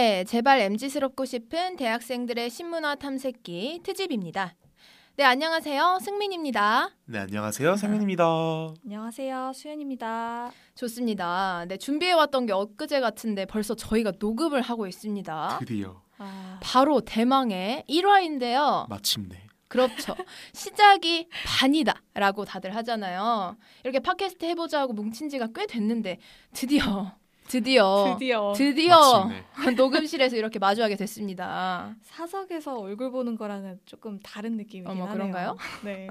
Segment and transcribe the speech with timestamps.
[0.00, 4.54] 네, 제발 MZ스럽고 싶은 대학생들의 신문화 탐색기 트집입니다.
[5.16, 5.98] 네, 안녕하세요.
[6.00, 6.88] 승민입니다.
[7.04, 7.76] 네, 안녕하세요.
[7.76, 8.24] 상민입니다.
[8.82, 9.52] 안녕하세요.
[9.54, 10.52] 수연입니다.
[10.74, 11.66] 좋습니다.
[11.68, 15.58] 네, 준비해왔던 게 엊그제 같은데 벌써 저희가 녹음을 하고 있습니다.
[15.60, 18.88] 드디어 아, 바로 대망의 1화인데요.
[18.88, 19.50] 마침내.
[19.68, 20.16] 그렇죠.
[20.54, 23.58] 시작이 반이다 라고 다들 하잖아요.
[23.84, 26.16] 이렇게 팟캐스트 해보자 하고 뭉친 지가 꽤 됐는데
[26.54, 27.19] 드디어
[27.50, 29.70] 드디어 드디어 드디어 마침내.
[29.76, 31.94] 녹음실에서 이렇게 마주하게 됐습니다.
[32.02, 35.12] 사석에서 얼굴 보는 거랑은 조금 다른 느낌이긴 어머, 하네요.
[35.14, 35.56] 그런가요?
[35.84, 36.08] 네.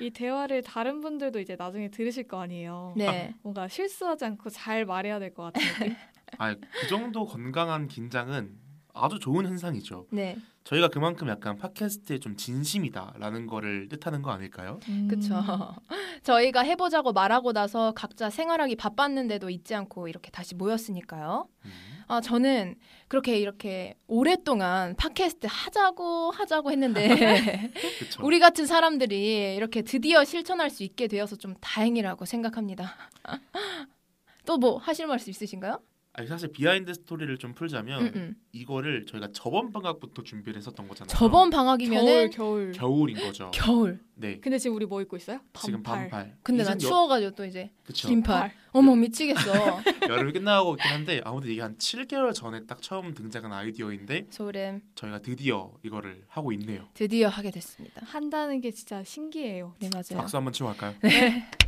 [0.00, 2.94] 이 대화를 다른 분들도 이제 나중에 들으실 거 아니에요.
[2.96, 3.34] 네.
[3.42, 5.94] 뭔가 실수하지 않고 잘 말해야 될 것 같은 느낌.
[6.38, 8.50] 아, 그 정도 건강한 긴장은
[8.94, 10.06] 아주 좋은 현상이죠.
[10.10, 10.36] 네.
[10.64, 14.78] 저희가 그만큼 약간 팟캐스트에 좀 진심이다라는 거를 뜻하는 거 아닐까요?
[14.88, 15.08] 음.
[15.08, 15.34] 그쵸.
[16.22, 21.48] 저희가 해보자고 말하고 나서 각자 생활하기 바빴는데도 잊지 않고 이렇게 다시 모였으니까요.
[21.64, 21.70] 음.
[22.06, 22.76] 아, 저는
[23.08, 27.08] 그렇게 이렇게 오랫동안 팟캐스트 하자고 하자고 했는데
[27.98, 28.24] 그렇죠.
[28.24, 32.94] 우리 같은 사람들이 이렇게 드디어 실천할 수 있게 되어서 좀 다행이라고 생각합니다.
[34.46, 35.80] 또 뭐 하실 말씀 있으신가요?
[36.14, 38.34] 아니, 사실 behind story를 좀 풀자면 음, 음.
[38.52, 41.08] 이거를 저희가 저번 방학부터 준비를 했었던 거잖아요.
[41.08, 42.72] 저번 겨울 방학이면은 겨울.
[42.72, 43.50] 겨울인 거죠.
[43.54, 43.98] 겨울.
[44.14, 44.38] 네.
[44.40, 45.38] 근데 지금 우리 뭐 입고 있어요?
[45.54, 45.62] 반팔.
[45.62, 46.36] 지금 반팔.
[46.42, 48.08] 근데 난 추워가지고 또 이제 그쵸.
[48.08, 48.52] 긴팔.
[48.72, 49.82] 어머 미치겠어.
[50.06, 54.82] 여름이 끝나고 있긴 한데 아무튼 이게 한 7개월 전에 딱 처음 등장한 아이디어인데 소름.
[54.94, 56.88] 저희가 드디어 이거를 하고 있네요.
[56.92, 58.02] 드디어 하게 됐습니다.
[58.04, 59.74] 한다는 게 진짜 신기해요.
[59.80, 60.20] 네 맞아요.
[60.20, 60.94] 박수 한번 치고 갈까요?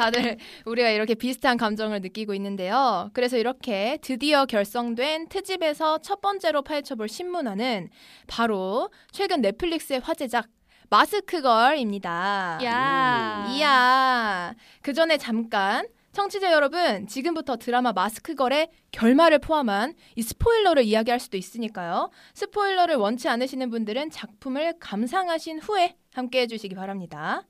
[0.00, 3.10] 다들 우리가 이렇게 비슷한 감정을 느끼고 있는데요.
[3.12, 7.90] 그래서 이렇게 드디어 결성된 트집에서 첫 번째로 파헤쳐볼 신문화는
[8.26, 10.46] 바로 최근 넷플릭스의 화제작
[10.88, 12.60] 마스크걸입니다.
[12.64, 13.46] 야.
[13.50, 14.54] 이야.
[14.80, 22.10] 그 전에 잠깐 청취자 여러분, 지금부터 드라마 마스크걸의 결말을 포함한 이 스포일러를 이야기할 수도 있으니까요.
[22.34, 27.44] 스포일러를 원치 않으시는 분들은 작품을 감상하신 후에 함께 해주시기 바랍니다.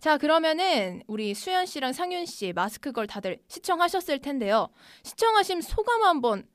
[0.00, 4.68] 자, 그러면은 우리 수연 씨랑 상윤 씨 마스크 걸 다들 시청하셨을 텐데요.
[5.02, 6.46] 시청하신 소감 한번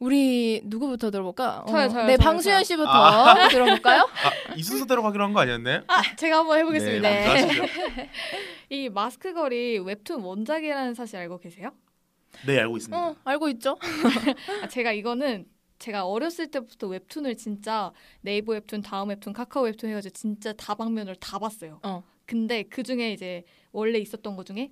[0.00, 1.64] 우리 누구부터 들어볼까?
[1.68, 2.64] 저요, 저요, 네, 저요, 방수연 저요.
[2.64, 3.48] 씨부터 아.
[3.48, 4.02] 들어볼까요?
[4.48, 5.82] 아, 이 순서대로 가기로 한 거 아니었나요?
[5.88, 7.08] 아, 제가 한번 해보겠습니다.
[7.08, 7.26] 네.
[7.26, 7.62] 하시죠.
[8.70, 11.70] 이 마스크 걸이 웹툰 원작이라는 사실 알고 계세요?
[12.46, 12.96] 네, 알고 있습니다.
[13.00, 13.78] 어, 알고 있죠?
[14.62, 15.46] 아, 제가 이거는
[15.80, 21.38] 제가 어렸을 때부터 웹툰을 진짜 네이버 웹툰, 다음 웹툰, 카카오 웹툰 해가지고 진짜 다방면을 다
[21.38, 21.80] 봤어요.
[21.82, 22.02] 어.
[22.28, 24.70] 근데 그 중에 이제 원래 있었던 것 중에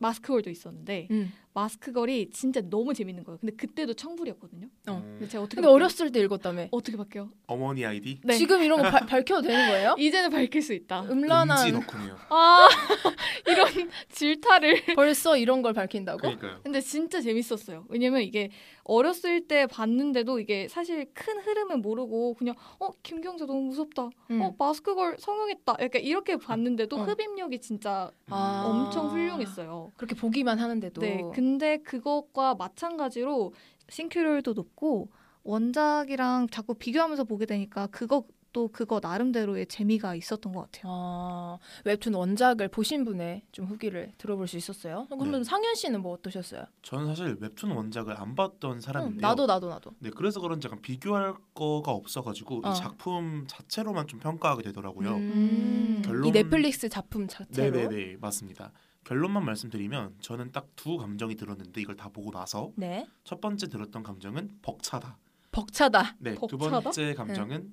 [0.00, 1.32] 마스크걸도 있었는데 음.
[1.54, 3.38] 마스크걸이 진짜 너무 재밌는 거예요.
[3.38, 4.68] 근데 그때도 청불이었거든요.
[4.88, 4.92] 어.
[5.04, 5.74] 음, 근데 제가 어떻게 근데 바뀌어요?
[5.74, 6.68] 어렸을 때 읽었다며.
[6.70, 7.28] 어떻게 바뀌어?
[7.48, 8.34] 어머니 아이디 네.
[8.36, 9.94] 지금 이런 거 바- 밝혀도 되는 거예요?
[9.98, 11.02] 이제는 밝힐 수 있다.
[11.10, 12.16] 음란한 은지 덕후네요.
[12.30, 12.68] 아
[13.48, 14.94] 이런 질타를.
[14.94, 16.18] 벌써 이런 걸 밝힌다고?
[16.18, 16.60] 그러니까요.
[16.62, 17.84] 근데 진짜 재밌었어요.
[17.88, 18.50] 왜냐면 이게
[18.88, 24.08] 어렸을 때 봤는데도 이게 사실 큰 흐름은 모르고 그냥 어 김경재 너무 무섭다.
[24.30, 24.40] 음.
[24.40, 25.76] 어 마스크 걸 성형했다.
[25.80, 27.02] 약간 이렇게 봤는데도 어.
[27.04, 28.64] 흡입력이 진짜 아.
[28.66, 29.92] 엄청 훌륭했어요.
[29.96, 31.02] 그렇게 보기만 하는데도.
[31.02, 33.52] 네, 근데 그것과 마찬가지로
[33.90, 35.08] 싱크로율도 높고
[35.44, 38.26] 원작이랑 자꾸 비교하면서 보게 되니까 그것
[38.58, 40.82] 도 그거 나름대로의 재미가 있었던 것 같아요.
[40.92, 45.06] 아, 웹툰 원작을 보신 분의 좀 후기를 들어볼 수 있었어요.
[45.08, 45.44] 그러면 네.
[45.44, 46.64] 상현 씨는 뭐 어떠셨어요?
[46.82, 49.20] 저는 사실 웹툰 원작을 안 봤던 응, 사람인데요.
[49.20, 49.92] 나도 나도 나도.
[50.00, 52.72] 네, 그래서 그런지 약간 비교할 거가 없어가지고 어.
[52.72, 55.14] 이 작품 자체로만 좀 평가하게 되더라고요.
[55.14, 57.76] 음, 결론- 이 넷플릭스 작품 자체로.
[57.76, 58.72] 네네네 맞습니다.
[59.04, 63.06] 결론만 말씀드리면 저는 딱 두 감정이 들었는데 이걸 다 보고 나서 네.
[63.22, 65.16] 첫 번째 들었던 감정은 벅차다.
[65.52, 66.80] 벅차다, 네, 두 벅차다?
[66.80, 67.72] 번째 감정은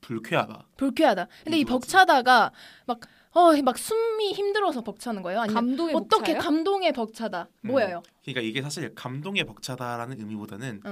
[0.00, 0.66] 불쾌하다.
[0.76, 1.28] 불쾌하다.
[1.44, 1.64] 근데 이.
[1.64, 2.52] 벅차다가
[2.86, 3.00] 막
[3.32, 5.40] 어, 막 숨이 힘들어서 벅차는 거예요?
[5.42, 6.40] 아니면 감동의 어떻게 목차예요?
[6.40, 7.48] 감동에 벅차다?
[7.64, 7.68] 음.
[7.68, 8.02] 뭐예요?
[8.22, 10.82] 그러니까 이게 사실 감동에 벅차다라는 의미보다는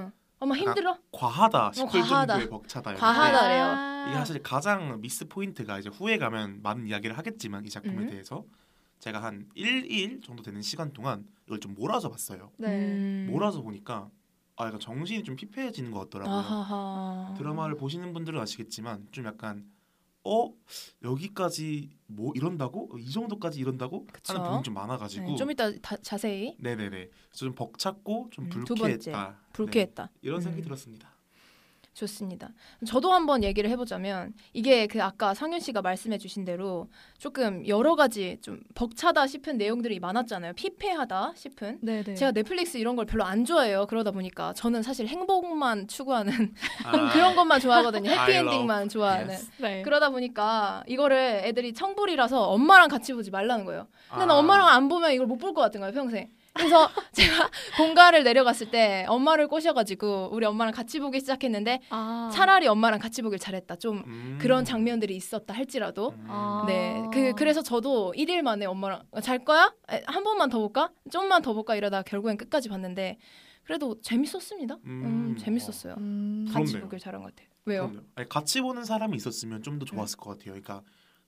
[0.41, 0.99] 어머 힘들어?
[1.13, 2.35] 과하다 싶을 과하다.
[2.35, 3.65] 정도의 벅차다였는데 과하다래요.
[3.65, 4.07] 아.
[4.09, 8.11] 이게 사실 가장 미스 포인트가 이제 후에 가면 많은 이야기를 하겠지만 이 작품에 음.
[8.11, 8.45] 대해서
[8.99, 12.51] 제가 한 1일 정도 되는 시간 동안 이걸 좀 몰아서 봤어요.
[12.59, 12.69] 네.
[12.69, 13.29] 음.
[13.31, 14.11] 몰아서 보니까
[14.57, 16.37] 아 약간 정신이 좀 피폐해지는 것 같더라고요.
[16.37, 17.35] 아하하.
[17.37, 19.69] 드라마를 보시는 분들은 아시겠지만 좀 약간
[20.23, 20.53] 어
[21.03, 24.33] 여기까지 뭐 이런다고 이 정도까지 이런다고 그쵸.
[24.33, 28.65] 하는 부분이 좀 많아가지고 네, 좀 이따 다, 자세히 네네네 좀 벅찼고 좀 음, 두
[28.65, 29.39] 불쾌했다 번째.
[29.53, 30.05] 불쾌했다.
[30.05, 30.65] 네, 이런 생각이 음.
[30.65, 31.14] 들었습니다.
[31.95, 32.51] 좋습니다.
[32.87, 36.89] 저도 한번 얘기를 해보자면 이게 그 아까 상윤 씨가 말씀해주신 대로
[37.19, 40.53] 조금 여러 가지 좀 벅차다 싶은 내용들이 많았잖아요.
[40.55, 41.79] 피폐하다 싶은.
[41.83, 42.15] 네네.
[42.15, 43.87] 제가 넷플릭스 이런 걸 별로 안 좋아해요.
[43.87, 46.53] 그러다 보니까 저는 사실 행복만 추구하는
[46.85, 48.11] 아, 그런 것만 좋아하거든요.
[48.11, 49.29] 해피엔딩만 좋아하는.
[49.31, 49.51] yes.
[49.59, 49.83] 네.
[49.83, 53.87] 그러다 보니까 이거를 애들이 청불이라서 엄마랑 같이 보지 말라는 거예요.
[54.11, 56.31] 근데 나 아, 엄마랑 안 보면 이걸 못 볼 것 같은 거예요, 평생.
[56.55, 62.31] 그래서 제가 본가를 내려갔을 때 엄마를 꼬셔가지고 우리 엄마랑 같이 보기 시작했는데 아.
[62.33, 63.77] 차라리 엄마랑 같이 보길 잘했다.
[63.77, 64.39] 좀 음.
[64.41, 66.27] 그런 장면들이 있었다 할지라도 음.
[66.29, 66.65] 아.
[66.67, 69.73] 네, 그 그래서 저도 일일 만에 엄마랑 어, 잘 거야?
[69.91, 70.91] 에, 한 번만 더 볼까?
[71.11, 73.19] 좀만 더 볼까 이러다 결국엔 끝까지 봤는데
[73.65, 74.77] 그래도 재밌었습니다.
[74.85, 75.95] 음, 음, 재밌었어요.
[75.99, 76.47] 음.
[76.53, 76.79] 같이.
[76.79, 77.49] 보길 잘한 것 같아요.
[77.65, 77.89] 왜요?
[77.89, 78.07] 그럼요.
[78.15, 80.53] 아니, 같이 보는 사람이 있었으면 좀 더 좋았을 것 같아요.
[80.53, 80.83] 그러니까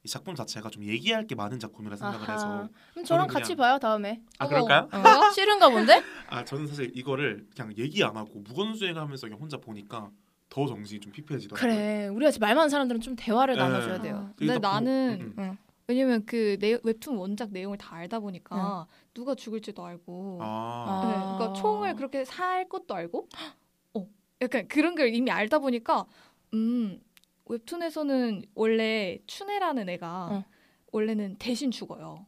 [0.06, 2.68] 이 작품 자체가 좀 얘기할 게 많은 작품이라 생각을 해서 아하.
[2.92, 4.22] 그럼 저랑 같이 봐요 다음에.
[4.38, 4.46] 아.
[4.46, 4.88] 그럴까요?
[4.92, 5.30] 어?
[5.32, 6.00] 싫은가 본데?
[6.30, 10.10] 아 저는 사실 이거를 그냥 얘기 안 하고 무건수행하면서 그냥 혼자 보니까
[10.48, 11.68] 더 정신이 좀 피폐해지더라고요.
[11.68, 13.60] 그래, 우리 같이 말 많은 사람들은 좀 대화를 네.
[13.60, 14.28] 나눠줘야 돼요.
[14.30, 15.34] 아, 근데 나는 음, 음.
[15.38, 15.58] 응.
[15.88, 21.36] 왜냐면 그 내, 웹툰 원작 내용을 다 알다 보니까 누가 죽을지도 알고 아, 네, 아.
[21.36, 23.28] 그러니까 총을 그렇게 살 것도 알고
[23.94, 24.06] 어
[24.40, 26.06] 약간 그런 걸 이미 알다 보니까
[26.54, 27.00] 음
[27.46, 30.44] 웹툰에서는 원래 춘애라는 애가 어.
[30.92, 32.26] 원래는 대신 죽어요.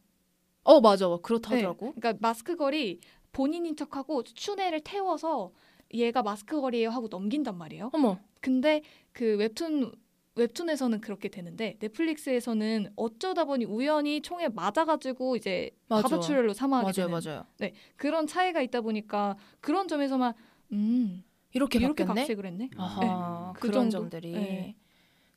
[0.63, 1.85] 어 맞아, 그렇다더라고.
[1.87, 2.99] 네, 그러니까 마스크걸이
[3.31, 5.51] 본인인 척하고 춘애를 태워서
[5.93, 7.89] 얘가 마스크걸이에요 하고 넘긴단 말이에요.
[7.93, 8.81] 어머, 근데
[9.11, 9.91] 그 웹툰
[10.35, 16.03] 웹툰에서는 그렇게 되는데 넷플릭스에서는 어쩌다 보니 우연히 총에 맞아가지고 이제 맞아.
[16.03, 17.73] 가사출혈로 사망하게 맞아요, 되는 맞아요.
[17.97, 20.33] 그런 차이가 있다 보니까 그런 점에서만
[20.71, 22.05] 음 이렇게, 이렇게.
[22.05, 22.69] 각색을 했네.
[22.77, 24.09] 아하, 그 그런 정도?
[24.09, 24.75] 점들이 네.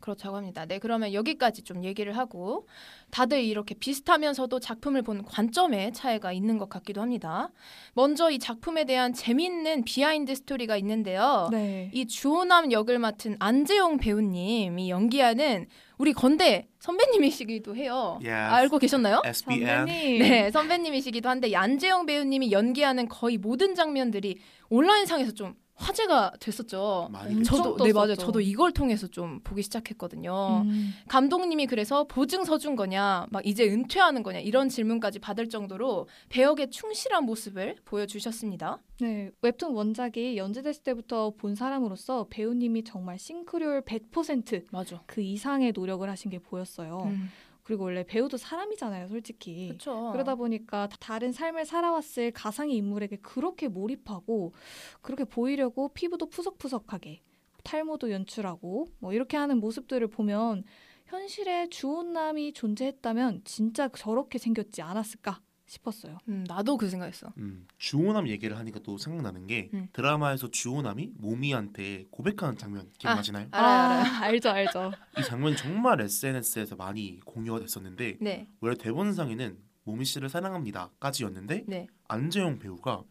[0.03, 0.67] 그렇다고 합니다.
[0.67, 2.69] 네, 그러면 여기까지 좀 얘기를 하고
[3.11, 7.51] 다들 이렇게 비슷하면서도 작품을 보는 관점에 차이가 있는 것 같기도 합니다.
[7.95, 11.49] 먼저 이 작품에 대한 재미있는 behind story가 있는데요.
[11.51, 11.91] 네.
[11.95, 15.67] 이 주호남 역을 맡은 안재홍 배우님이 연기하는
[15.99, 18.19] 우리 건대 선배님이시기도 해요.
[18.25, 18.55] Yes.
[18.55, 19.23] 알고 계셨나요?
[19.25, 20.19] SBN 선배님.
[20.19, 24.39] 네, 선배님이시기도 한데 이 안재홍 배우님이 연기하는 거의 모든 장면들이
[24.69, 27.09] 온라인상에서 좀 화제가 됐었죠.
[27.11, 28.15] 많이 엄청 저도 네 맞아요.
[28.15, 30.63] 저도 이걸 통해서 좀 보기 시작했거든요.
[30.65, 30.93] 음.
[31.09, 37.25] 감독님이 그래서 보증 서준 거냐, 막 이제 은퇴하는 거냐 이런 질문까지 받을 정도로 배역에 충실한
[37.25, 38.79] 모습을 보여주셨습니다.
[39.01, 45.03] 네, 웹툰 원작이 연재됐을 때부터 본 사람으로서 배우님이 정말 싱크로율 100%그 맞아.
[45.17, 47.05] 이상의 노력을 하신 게 보였어요.
[47.07, 47.29] 음,
[47.73, 49.69] 그리고 원래 배우도 사람이잖아요, 솔직히.
[49.69, 50.11] 그렇죠.
[50.13, 54.53] 그러다 보니까 다른 삶을 살아왔을 가상의 인물에게 그렇게 몰입하고
[55.01, 57.23] 그렇게 보이려고 피부도 푸석푸석하게
[57.65, 60.65] 탈모도 연출하고 뭐 이렇게 하는 모습들을 보면
[61.07, 65.41] 현실에 주온남이 존재했다면 진짜 저렇게 생겼지 않았을까
[65.73, 66.19] 싶었어요.
[66.29, 67.33] 음, 나도 그 생각했어.
[67.39, 69.89] 음, 주호남 얘기를 하니까 또 생각나는 게 음.
[69.93, 73.49] 드라마에서 주호남이 모미한테 고백하는 장면 기억나시나요?
[73.51, 74.23] 알아요, 알아요.
[74.23, 74.93] 알죠, 알죠.
[75.19, 81.87] 이 장면이 정말 SNS에서 많이 공유가 됐었는데 네, 원래 대본상에는 모미 씨를 사랑합니다까지였는데 네.
[82.07, 83.03] 안재영 배우가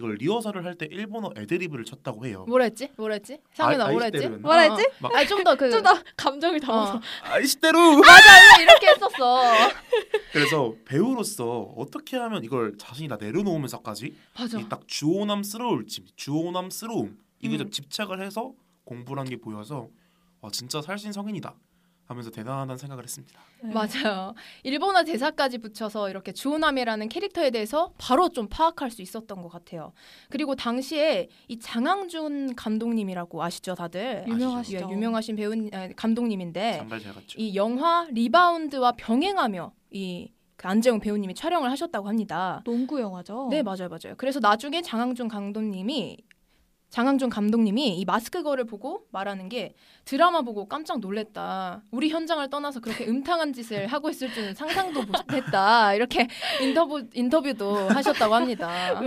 [0.00, 2.46] 이걸 리허설을 할 때 일본어 애드리브를 쳤다고 해요.
[2.48, 2.88] 뭐라 했지?
[2.96, 3.36] 뭐라 했지?
[3.52, 4.28] 상윤아 아, 뭐라 했지?
[4.28, 4.88] 뭐라 했지?
[4.98, 5.68] 막- 아좀 더 그.
[5.70, 6.94] 좀 더 감정을 담아서.
[6.96, 7.00] 어.
[7.22, 9.42] 아이시대로 맞아, 이렇게 했었어.
[10.32, 14.58] 그래서 배우로서 어떻게 하면 이걸 자신이 다 내려놓으면서까지 맞아.
[14.58, 17.70] 이딱 주호남스러울지 주호남스러움 좀 음.
[17.70, 18.52] 집착을 해서
[18.84, 19.88] 공부를 한게 보여서
[20.40, 21.54] 와 진짜 살신 성인이다
[22.10, 23.40] 하면서 대단하다는 생각을 했습니다.
[23.62, 23.70] 네.
[23.72, 24.34] 맞아요.
[24.64, 29.92] 일본어 대사까지 붙여서 이렇게 주호남이라는 캐릭터에 대해서 바로 좀 파악할 수 있었던 것 같아요.
[30.28, 34.24] 그리고 당시에 이 장항준 감독님이라고 아시죠, 다들?
[34.26, 34.88] 유명하시죠.
[34.88, 36.86] 예, 유명하신 배우 아, 감독님인데.
[37.36, 40.16] 이 영화 리바운드와 병행하며 이그
[40.66, 42.60] 안재용 배우님이 촬영을 하셨다고 합니다.
[42.64, 43.48] 농구 영화죠.
[43.50, 44.16] 네, 맞아요, 맞아요.
[44.16, 46.18] 그래서 나중에 장항준 감독님이
[46.90, 51.82] 장항준 감독님이 이 마스크 거를 보고 말하는 게 드라마 보고 깜짝 놀랬다.
[51.92, 55.94] 우리 현장을 떠나서 그렇게 음탕한 짓을 하고 있을 줄은 상상도 못했다.
[55.94, 56.26] 이렇게
[56.60, 59.00] 인터뷰 인터뷰도 하셨다고 합니다.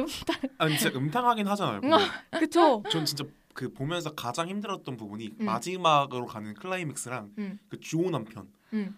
[0.57, 1.81] 아니 진짜 음탕하긴 하잖아요.
[1.83, 1.91] 음.
[2.39, 2.81] 그쵸.
[2.89, 5.45] 전 진짜 그 보면서 가장 힘들었던 부분이 음.
[5.45, 7.59] 마지막으로 가는 클라이맥스랑 음.
[7.67, 8.47] 그 주호 남 편.
[8.71, 8.97] 음.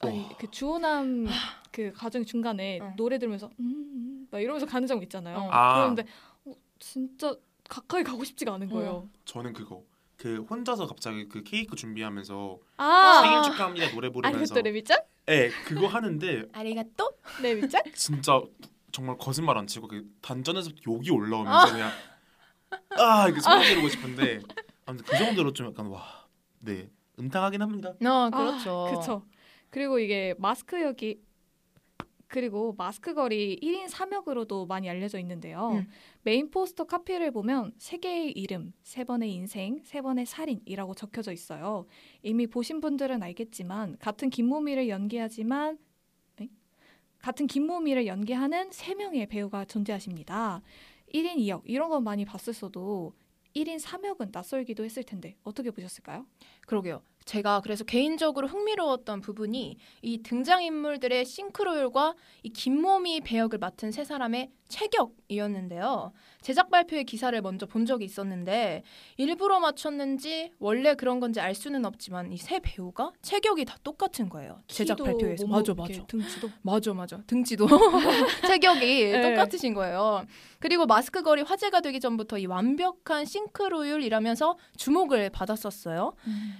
[0.00, 1.26] 아니 그 주호남
[1.72, 2.92] 그 가정 중간에 어.
[2.96, 5.38] 노래 들으면서 음, 음, 막 이러면서 가는 장면 있잖아요.
[5.38, 5.48] 어.
[5.50, 5.80] 아.
[5.80, 6.04] 그런데
[6.44, 7.34] 어, 진짜
[7.68, 9.08] 가까이 가고 싶지가 않은 거예요.
[9.24, 9.84] 저는 그거
[10.16, 14.98] 그 혼자서 갑자기 그 케이크 준비하면서 아, 생일 축하합니다 노래 부르면서 아리가또 레미짱?
[15.28, 17.12] 예 그거 하는데 아리가또?
[17.42, 17.82] 레미짱?
[17.94, 18.40] 진짜
[18.90, 21.70] 정말 거짓말 안 치고 그 단전에서 욕이 올라오면서 아.
[21.70, 21.90] 그냥
[22.98, 24.40] 아 이렇게 소리 지르고 싶은데
[24.86, 26.88] 아무튼 그 정도로 좀 약간 와네
[27.20, 27.90] 음탕하긴 합니다.
[27.90, 28.88] 어, 그렇죠.
[28.88, 29.22] 아, 그쵸.
[29.70, 31.20] 그리고 이게 마스크 역이
[32.28, 35.70] 그리고 마스크 걸이 1인 3역으로도 많이 알려져 있는데요.
[35.72, 35.88] 음.
[36.22, 41.86] 메인 포스터 카피를 보면 세 개의 이름, 세 번의 인생, 세 번의 살인이라고 적혀져 있어요.
[42.22, 45.78] 이미 보신 분들은 알겠지만 같은 김모미를 연기하지만
[46.40, 46.48] 에?
[47.18, 50.62] 같은 김모미를 연기하는 세 명의 배우가 존재하십니다.
[51.14, 53.14] 1인 2역 이런 건 많이 봤었어도
[53.56, 56.26] 1인 3역은 낯설기도 했을 텐데 어떻게 보셨을까요?
[56.66, 57.02] 그러게요.
[57.28, 64.50] 제가 그래서 개인적으로 흥미로웠던 부분이 이 등장 인물들의 싱크로율과 이 김모미 배역을 맡은 세 사람의
[64.68, 66.12] 체격이었는데요.
[66.40, 68.82] 제작 발표의 기사를 먼저 본 적이 있었는데
[69.16, 74.62] 일부러 맞췄는지 원래 그런 건지 알 수는 없지만 이 세 배우가 체격이 다 똑같은 거예요.
[74.68, 77.66] 제작 발표에서 맞아 맞아 등치도 맞아 맞아 등치도
[78.46, 78.80] 체격이
[79.12, 79.30] 네.
[79.34, 80.24] 똑같으신 거예요.
[80.60, 86.14] 그리고 마스크 걸이 화제가 되기 전부터 이 완벽한 싱크로율이라면서 주목을 받았었어요.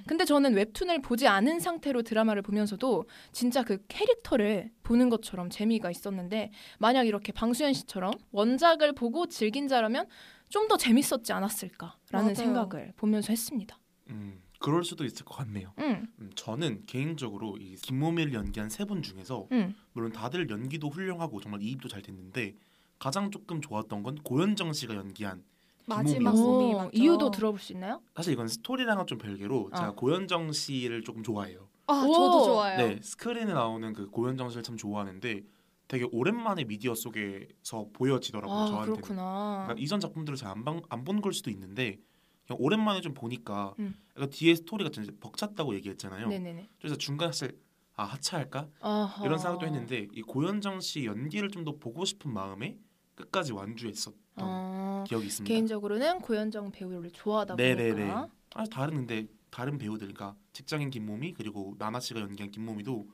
[0.07, 6.51] 근데 저는 웹툰을 보지 않은 상태로 드라마를 보면서도 진짜 그 캐릭터를 보는 것처럼 재미가 있었는데
[6.79, 10.07] 만약 이렇게 방수현 씨처럼 원작을 보고 즐긴 자라면
[10.49, 12.35] 좀 더 재밌었지 않았을까라는 맞아요.
[12.35, 13.79] 생각을 보면서 했습니다.
[14.09, 15.75] 음, 그럴 수도 있을 것 같네요.
[15.79, 19.75] 응, 음, 저는 개인적으로 이 김모밀 연기한 세 분 중에서 응.
[19.93, 22.55] 물론 다들 연기도 훌륭하고 정말 이입도 잘 됐는데
[22.99, 25.45] 가장 조금 좋았던 건 고현정 씨가 연기한
[25.85, 26.91] 마지막 어, 맞죠.
[26.95, 28.01] 이유도 들어볼 수 있나요?
[28.17, 29.95] 사실 이건 스토리랑은 좀 별개로 제가 어.
[29.95, 31.68] 고현정 씨를 조금 좋아해요.
[31.89, 32.13] 아 오.
[32.13, 32.77] 저도 좋아요.
[32.79, 35.43] 네, 스크린에 나오는 그 고현정 씨를 참 좋아하는데
[35.89, 38.57] 되게 오랜만에 미디어 속에서 보여지더라고요.
[38.57, 38.95] 아 저한테는.
[39.01, 39.63] 그렇구나.
[39.67, 40.65] 그러니까 이전 작품들을 잘 안
[41.05, 41.99] 본 걸 수도 있는데
[42.47, 43.95] 그냥 오랜만에 좀 보니까 음.
[44.17, 46.29] 약간 뒤에 스토리가 좀 벅찼다고 얘기했잖아요.
[46.29, 46.69] 네네네.
[46.79, 47.59] 그래서 중간에 사실
[47.95, 49.25] 아 하차할까 아하.
[49.25, 52.77] 이런 생각도 했는데 이 고현정 씨 연기를 좀 더 보고 싶은 마음에
[53.17, 55.49] 끝까지 완주했었던 어, 기억이 있습니다.
[55.53, 57.93] 개인적으로는 고현정 배우를 좋아하다 네네네.
[57.95, 63.09] 보니까 아 다른 근데 다른 배우들 그러니까 직장인 김모미 그리고 나나 씨가 연기한 김모미도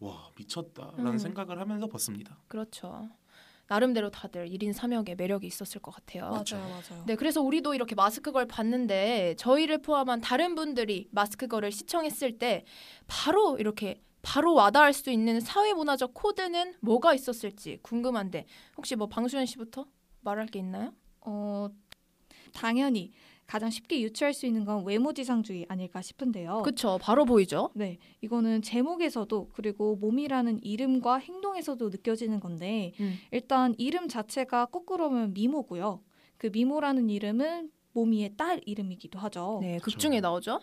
[0.00, 1.18] 와 미쳤다라는 음.
[1.18, 2.38] 생각을 하면서 봤습니다.
[2.48, 3.08] 그렇죠.
[3.66, 6.24] 나름대로 다들 1인 3역의 매력이 있었을 것 같아요.
[6.30, 7.04] 맞아요, 맞아요.
[7.06, 12.64] 네, 그래서 우리도 이렇게 마스크 걸 봤는데 저희를 포함한 다른 분들이 마스크 걸을 시청했을 때
[13.06, 19.46] 바로 이렇게 바로 와닿을 수 있는 사회 문화적 코드는 뭐가 있었을지 궁금한데 혹시 뭐 방수현
[19.46, 19.86] 씨부터
[20.20, 20.94] 말할 게 있나요?
[21.20, 21.68] 어
[22.52, 23.12] 당연히
[23.46, 26.62] 가장 쉽게 유추할 수 있는 건 외모지상주의 아닐까 싶은데요.
[26.62, 27.70] 그쵸, 바로 보이죠.
[27.74, 33.18] 네, 이거는 제목에서도 그리고 몸이라는 이름과 행동에서도 느껴지는 건데 음.
[33.30, 36.00] 일단 이름 자체가 거꾸로 하면 미모고요.
[36.38, 39.60] 그 미모라는 이름은 모미의 딸 이름이기도 하죠.
[39.62, 39.84] 네, 그쵸.
[39.84, 40.60] 극중에 나오죠.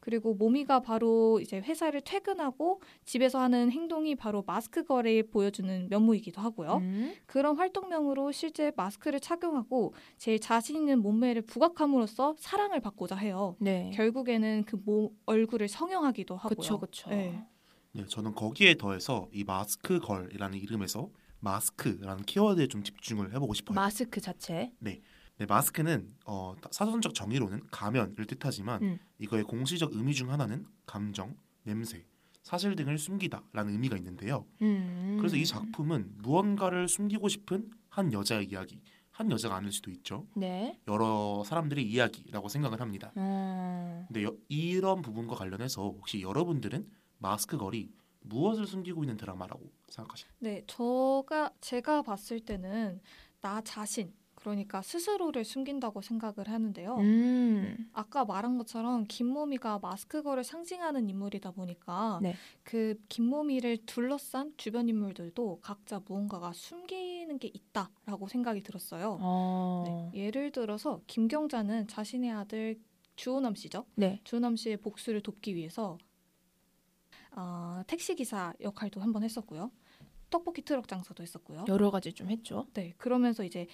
[0.00, 6.78] 그리고 모미가 바로 이제 회사를 퇴근하고 집에서 하는 행동이 바로 마스크 거래에 보여주는 면모이기도 하고요.
[6.78, 7.14] 음.
[7.26, 13.56] 그런 활동명으로 실제 마스크를 착용하고 제일 자신 있는 몸매를 부각함으로써 사랑을 받고자 해요.
[13.60, 16.56] 네, 결국에는 그 몸, 얼굴을 성형하기도 하고요.
[16.56, 17.10] 그쵸, 그쵸.
[17.10, 17.44] 네.
[17.92, 23.74] 네, 저는 거기에 더해서 이 마스크 걸이라는 이름에서 마스크라는 키워드에 좀 집중을 해보고 싶어요.
[23.74, 24.72] 마스크 자체.
[24.78, 25.00] 네,
[25.46, 28.98] 마스크는 어, 사전적 정의로는 가면을 뜻하지만 음.
[29.18, 32.04] 이거의 공시적 의미 중 하나는 감정, 냄새,
[32.42, 34.46] 사실 등을 숨기다라는 의미가 있는데요.
[34.62, 35.16] 음.
[35.18, 38.80] 그래서 이 작품은 무언가를 숨기고 싶은 한 여자의 이야기,
[39.10, 40.26] 한 여자가 아닐 수도 있죠.
[40.34, 40.78] 네.
[40.88, 43.12] 여러 사람들의 이야기라고 생각을 합니다.
[43.16, 44.04] 음.
[44.08, 47.90] 근데 여- 이런 부분과 관련해서 혹시 여러분들은 마스크 걸이
[48.22, 50.34] 무엇을 숨기고 있는 드라마라고 생각하시나요?
[50.40, 53.00] 네, 저가 제가 봤을 때는
[53.40, 56.96] 나 자신 그러니까 스스로를 숨긴다고 생각을 하는데요.
[56.96, 57.90] 음.
[57.92, 62.34] 아까 말한 것처럼 김모미가 마스크걸을 상징하는 인물이다 보니까 네.
[62.62, 69.18] 그 김모미를 둘러싼 주변 인물들도 각자 무언가가 숨기는 게 있다라고 생각이 들었어요.
[69.20, 70.10] 어.
[70.14, 72.80] 네, 예를 들어서 김경자는 자신의 아들
[73.16, 73.84] 주호남 씨죠.
[73.96, 74.20] 네.
[74.24, 75.98] 주호남 씨의 복수를 돕기 위해서
[77.32, 79.70] 어, 택시 기사 역할도 한번 했었고요.
[80.30, 81.64] 떡볶이 트럭 장사도 했었고요.
[81.68, 82.66] 여러 가지 좀 했죠.
[82.72, 83.66] 네, 그러면서 이제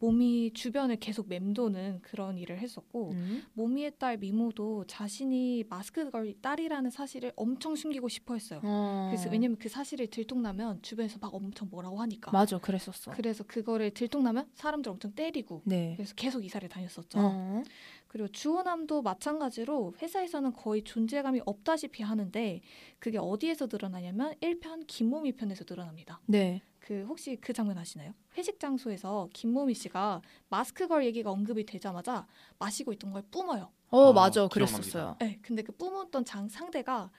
[0.00, 3.42] 몸이 주변을 계속 맴도는 그런 일을 했었고 음.
[3.54, 8.60] 모미의 딸 미모도 자신이 마스크걸 딸이라는 사실을 엄청 숨기고 싶어 했어요.
[8.62, 9.08] 어.
[9.10, 12.30] 그래서 왜냐면 그 사실을 들통나면 주변에서 막 엄청 뭐라고 하니까.
[12.30, 13.12] 맞아, 그랬었어.
[13.12, 15.94] 그래서 그거를 들통나면 사람들 엄청 때리고 네.
[15.96, 17.18] 그래서 계속 이사를 다녔었죠.
[17.18, 17.62] 어.
[18.08, 22.60] 그리고 주호남도 마찬가지로 회사에서는 거의 존재감이 없다시피 하는데
[22.98, 26.20] 그게 어디에서 드러나냐면 1편 김모미 편에서 드러납니다.
[26.26, 26.62] 네.
[26.88, 28.14] 그 혹시 그 장면 아시나요?
[28.38, 32.26] 회식 장소에서 김모미 씨가 마스크 걸 얘기가 언급이 되자마자
[32.58, 33.70] 마시고 있던 걸 뿜어요.
[33.90, 34.48] 어, 아, 맞아.
[34.48, 35.16] 그랬었어요.
[35.20, 37.10] 네, 근데 그 뿜었던 장 상대가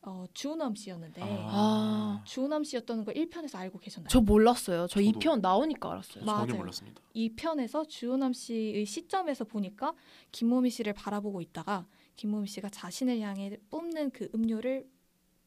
[0.00, 2.20] 어, 주호남 씨였는데 아.
[2.24, 4.08] 주호남 씨였다는 걸 1편에서 알고 계셨나요?
[4.08, 4.88] 저 몰랐어요.
[4.88, 5.20] 저 저도.
[5.20, 6.24] 2편 나오니까 알았어요.
[6.24, 6.58] 마- 전혀 맞아요.
[6.58, 7.00] 몰랐습니다.
[7.14, 9.94] 이 편에서 주호남 씨의 시점에서 보니까
[10.32, 11.86] 김모미 씨를 바라보고 있다가
[12.16, 14.90] 김모미 씨가 자신을 향해 뿜는 그 음료를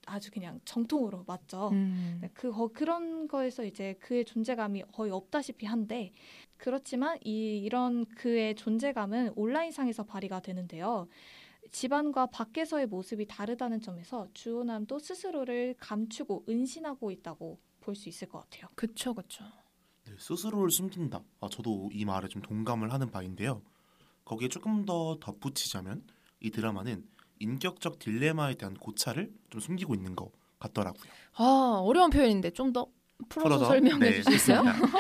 [0.06, 1.70] 아주 그냥 정통으로 맞죠.
[1.70, 2.20] 음.
[2.22, 6.14] 네, 그 거- 그런 거에서 이제 그의 존재감이 거의 없다시피 한데
[6.58, 11.08] 그렇지만 이 이런 그의 존재감은 온라인상에서 발휘가 되는데요.
[11.72, 18.68] 집안과 밖에서의 모습이 다르다는 점에서 주호남도 스스로를 감추고 은신하고 있다고 볼 수 있을 것 같아요.
[18.76, 19.44] 그쵸, 그쵸.
[20.06, 21.22] 네, 스스로를 숨긴다.
[21.42, 23.62] 아, 저도 이 말에 좀 동감을 하는 바인데요.
[24.24, 26.04] 거기에 조금 더 덧붙이자면
[26.40, 27.08] 이 드라마는
[27.40, 31.04] 인격적 딜레마에 대한 고찰을 좀 숨기고 있는 것 같더라고요.
[31.36, 32.88] 아, 어려운 표현인데 좀 더
[33.30, 34.64] 풀어서 설명해 네, 주실 수 있어요?
[34.64, 34.98] 좋습니다.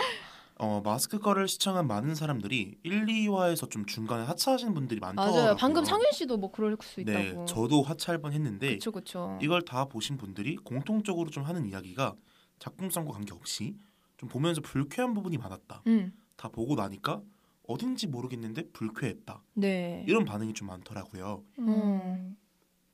[0.58, 5.42] 어, 마스크 거를 시청한 많은 사람들이 1, 2화에서 좀 중간에 하차하시는 분들이 많더라고요.
[5.42, 5.56] 맞아요.
[5.58, 7.46] 방금 상윤 씨도 뭐 그럴 수 네, 있다고.
[7.46, 9.38] 저도 하차할 뻔했는데 그쵸 그쵸.
[9.42, 12.15] 이걸 다 보신 분들이 공통적으로 좀 하는 이야기가
[12.60, 13.75] 작품성과 관계없이
[14.15, 15.84] 좀 보면서 불쾌한 부분이 많았다.
[15.88, 16.13] 음.
[16.38, 17.22] 다 보고 나니까
[17.67, 19.41] 어딘지 모르겠는데 불쾌했다.
[19.53, 20.03] 네.
[20.07, 21.43] 이런 반응이 좀 많더라고요.
[21.60, 22.38] 음.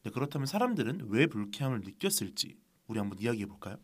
[0.04, 3.78] 네, 그렇다면 사람들은 왜 불쾌함을 느꼈을지 우리 한번 이야기해 볼까요?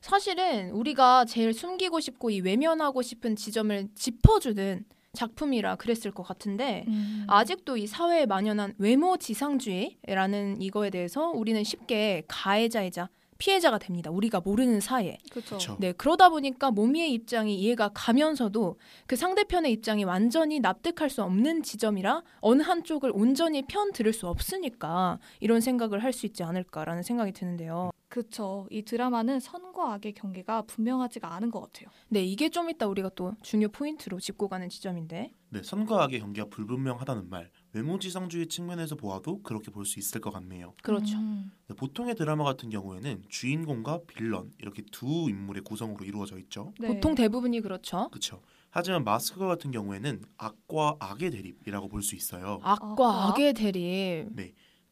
[0.00, 7.24] 사실은 우리가 제일 숨기고 싶고 이 외면하고 싶은 지점을 짚어주는 작품이라 그랬을 것 같은데 음.
[7.28, 14.10] 아직도 이 사회에 만연한 외모 지상주의라는 이거에 대해서 우리는 쉽게 가해자이자 피해자가 됩니다.
[14.10, 15.18] 우리가 모르는 사이에.
[15.30, 15.76] 그렇죠.
[15.80, 22.22] 네, 그러다 보니까 모미의 입장이 이해가 가면서도 그 상대편의 입장이 완전히 납득할 수 없는 지점이라
[22.40, 27.90] 어느 한쪽을 온전히 편 들을 수 없으니까 이런 생각을 할 수 있지 않을까라는 생각이 드는데요.
[28.08, 28.68] 그렇죠.
[28.70, 31.88] 이 드라마는 선과 악의 경계가 분명하지가 않은 것 같아요.
[32.08, 35.32] 네, 이게 좀 이따 우리가 또 중요 포인트로 짚고 가는 지점인데.
[35.48, 40.74] 네, 선과 악의 경계가 불분명하다는 말 외모지상주의 측면에서 보아도 그렇게 볼 수 있을 것 같네요.
[40.82, 41.16] 그렇죠.
[41.18, 41.50] 음.
[41.68, 46.72] 네, 보통의 드라마 같은 경우에는 주인공과 빌런 이렇게 두 인물의 구성으로 이루어져 있죠.
[46.80, 46.88] 네.
[46.88, 48.08] 보통 대부분이 그렇죠.
[48.10, 48.40] 그렇죠.
[48.70, 52.60] 하지만 마스크가 같은 경우에는 악과 악의 대립이라고 볼 수 있어요.
[52.62, 54.28] 악과 아, 악의 대립.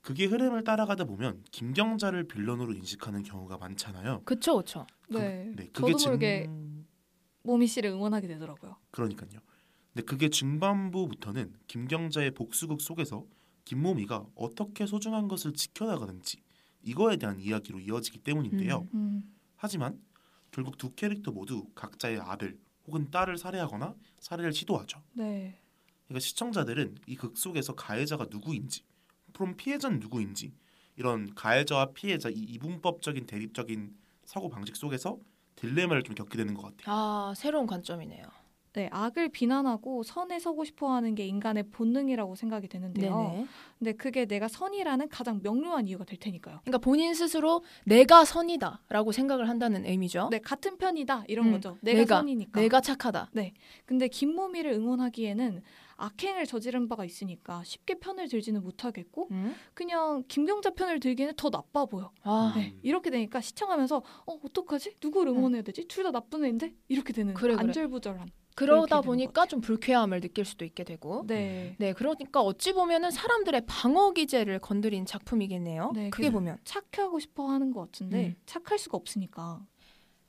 [0.03, 4.23] 그게 흐름을 따라가다 보면 김경자를 빌런으로 인식하는 경우가 많잖아요.
[4.25, 4.87] 그쵸, 그쵸.
[5.09, 5.53] 네.
[5.57, 6.87] 네, 저도 그게 모르게 증...
[7.45, 8.77] 모미 씨를 응원하게 되더라고요.
[8.91, 9.41] 그러니까요.
[9.93, 13.27] 근데 그게 중반부부터는 김경자의 복수극 속에서
[13.65, 16.43] 김모미가 어떻게 소중한 것을 지켜나가는지
[16.83, 18.89] 이거에 대한 이야기로 이어지기 때문인데요.
[18.95, 18.99] 음.
[18.99, 19.35] 음.
[19.57, 20.01] 하지만
[20.51, 25.01] 결국 두 캐릭터 모두 각자의 아들 혹은 딸을 살해하거나 살해를 시도하죠.
[25.15, 25.59] 네.
[26.09, 28.85] 그러니까 시청자들은 이 극 속에서 가해자가 누구인지,
[29.33, 30.53] 그럼 피해자는 누구인지
[30.97, 33.95] 이런 가해자와 피해자 이 이분법적인 대립적인
[34.25, 35.19] 사고 방식 속에서
[35.57, 36.85] 딜레마를 좀 겪게 되는 것 같아요.
[36.87, 38.25] 아, 새로운 관점이네요.
[38.75, 43.15] 네, 악을 비난하고 선에 서고 싶어 하는 게 인간의 본능이라고 생각이 되는데요.
[43.17, 43.47] 네네.
[43.79, 46.61] 근데 그게 내가 선이라는 가장 명료한 이유가 될 테니까요.
[46.63, 50.29] 그러니까 본인 스스로 내가 선이다라고 생각을 한다는 의미죠.
[50.31, 51.77] 네, 같은 편이다 이런 음, 거죠.
[51.83, 52.61] 내가, 내가, 선이니까.
[52.61, 53.31] 내가 착하다.
[53.85, 55.63] 근데 김모미를 응원하기에는
[55.97, 59.55] 악행을 저지른 바가 있으니까 쉽게 편을 들지는 못하겠고 음?
[59.75, 62.11] 그냥 김경자 편을 들기에는 더 나빠 보여.
[62.23, 64.97] 아, 네, 이렇게 되니까 시청하면서 어 어떡하지?
[65.03, 65.85] 누구를 응원해야 되지?
[65.87, 67.67] 둘 다 나쁜 애인데 이렇게 되는 그래, 그래.
[67.67, 68.31] 안절부절한.
[68.55, 71.25] 그러다 보니까 것좀 불쾌함을 느낄 수도 있게 되고.
[71.27, 71.75] 네.
[71.79, 75.93] 네, 그러니까 어찌 보면은 사람들의 방어 기제를 건드린 작품이겠네요.
[75.95, 76.59] 네, 크게 그- 보면.
[76.65, 78.37] 착하고 싶어 하는 것 같은데 음.
[78.47, 79.61] 착할 수가 없으니까.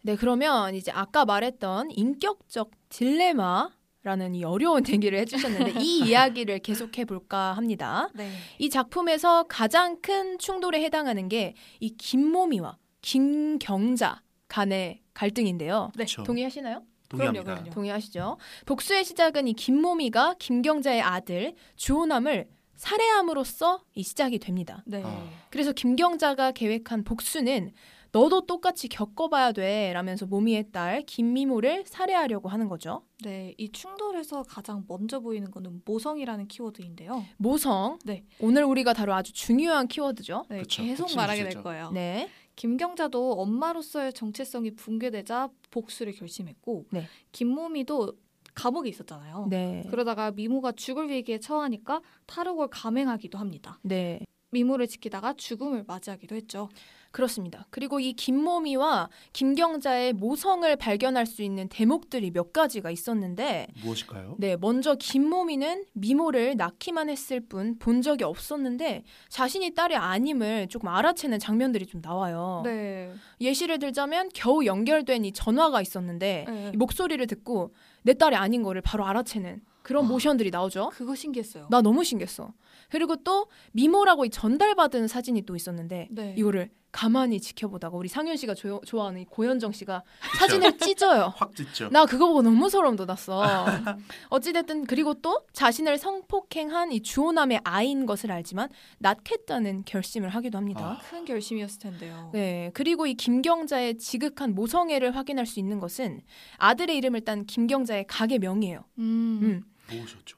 [0.03, 3.69] 네, 그러면 이제 아까 말했던 인격적 딜레마
[4.05, 8.09] 라는 이 어려운 얘기를 해주셨는데 이 이야기를 계속해 볼까 합니다.
[8.13, 8.29] 네.
[8.59, 15.86] 이 작품에서 가장 큰 충돌에 해당하는 게 이 김모미와 김경자 간의 갈등인데요.
[15.95, 15.97] 네.
[15.97, 16.23] 그렇죠.
[16.23, 16.81] 동의하시나요?
[17.13, 17.43] 동의합니다.
[17.43, 17.73] 그럼요, 그럼요.
[17.73, 18.38] 동의하시죠?
[18.65, 24.84] 복수의 시작은 이 김모미가 김경자의 아들 주호남을 살해함으로써 이 시작이 됩니다.
[24.86, 25.02] 네.
[25.06, 25.30] 아.
[25.49, 27.71] 그래서 김경자가 계획한 복수는
[28.13, 33.02] 너도 똑같이 겪어봐야 돼 라면서 모미의 딸 김미모를 살해하려고 하는 거죠.
[33.23, 37.26] 네, 이 충돌에서 가장 먼저 보이는 거는 모성이라는 키워드인데요.
[37.38, 37.97] 모성.
[38.06, 38.23] 네.
[38.39, 40.45] 오늘 우리가 다룰 아주 중요한 키워드죠.
[40.47, 41.49] 네, 그쵸, 계속 핵심 말하게.
[41.49, 41.89] 될 거예요.
[41.91, 42.30] 네.
[42.56, 47.08] 김경자도 엄마로서의 정체성이 붕괴되자 복수를 결심했고 네.
[47.32, 48.13] 김모미도
[48.54, 49.47] 감옥에 있었잖아요.
[49.49, 49.84] 네.
[49.89, 53.80] 그러다가 미모가 죽을 위기에 처하니까 탈옥을 감행하기도 합니다.
[53.82, 54.19] 네.
[54.54, 56.70] 미모를 지키다가 죽음을 맞이하기도 했죠.
[57.12, 57.68] 그렇습니다.
[57.70, 64.36] 그리고 이 김모미와 김경자의 모성을 발견할 수 있는 대목들이 몇 가지가 있었는데 무엇일까요?
[64.39, 71.38] 네, 먼저 김모미는 미모를 낳기만 했을 뿐 본 적이 없었는데 자신이 딸이 아님을 조금 알아채는
[71.38, 72.62] 장면들이 좀 나와요.
[72.66, 73.13] 네.
[73.39, 76.72] 예시를 들자면 겨우 연결된 이 전화가 있었는데 네.
[76.74, 80.08] 이 목소리를 듣고 내 딸이 아닌 거를 바로 알아채는 그런 아.
[80.08, 80.89] 모션들이 나오죠.
[80.94, 81.68] 그거 신기했어요.
[81.70, 82.54] 나 너무 신기했어.
[82.93, 86.36] 그리고 또 미모라고 이 전달받은 사진이 또 있었는데 네.
[86.38, 90.03] 이거를 가만히 지켜보다가 우리 상윤 씨가 조- 좋아하는 이 고현정 씨가
[90.38, 91.34] 사진을 찢어요.
[91.38, 91.89] 확 찢죠.
[91.89, 93.41] 나 그거 보고 너무 소름 돋았어.
[94.29, 100.99] 어찌됐든 그리고 또 자신을 성폭행한 이 주호남의 아이인 것을 알지만 낳겠다는 결심을 하기도 합니다.
[101.01, 101.10] 아.
[101.10, 102.29] 큰 결심이었을 텐데요.
[102.32, 106.21] 네, 그리고 이 김경자의 지극한 모성애를 확인할 수 있는 것은
[106.58, 108.84] 아들의 이름을 딴 김경자의 가게 명이에요.
[108.99, 109.39] 음.
[109.41, 109.63] 음.
[109.89, 110.38] 무엇이었죠?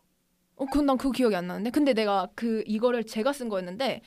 [0.57, 1.69] 어, 그건 난 그 기억이 안 나는데.
[1.71, 4.01] 근데 내가 그 이거를 제가 쓴 거였는데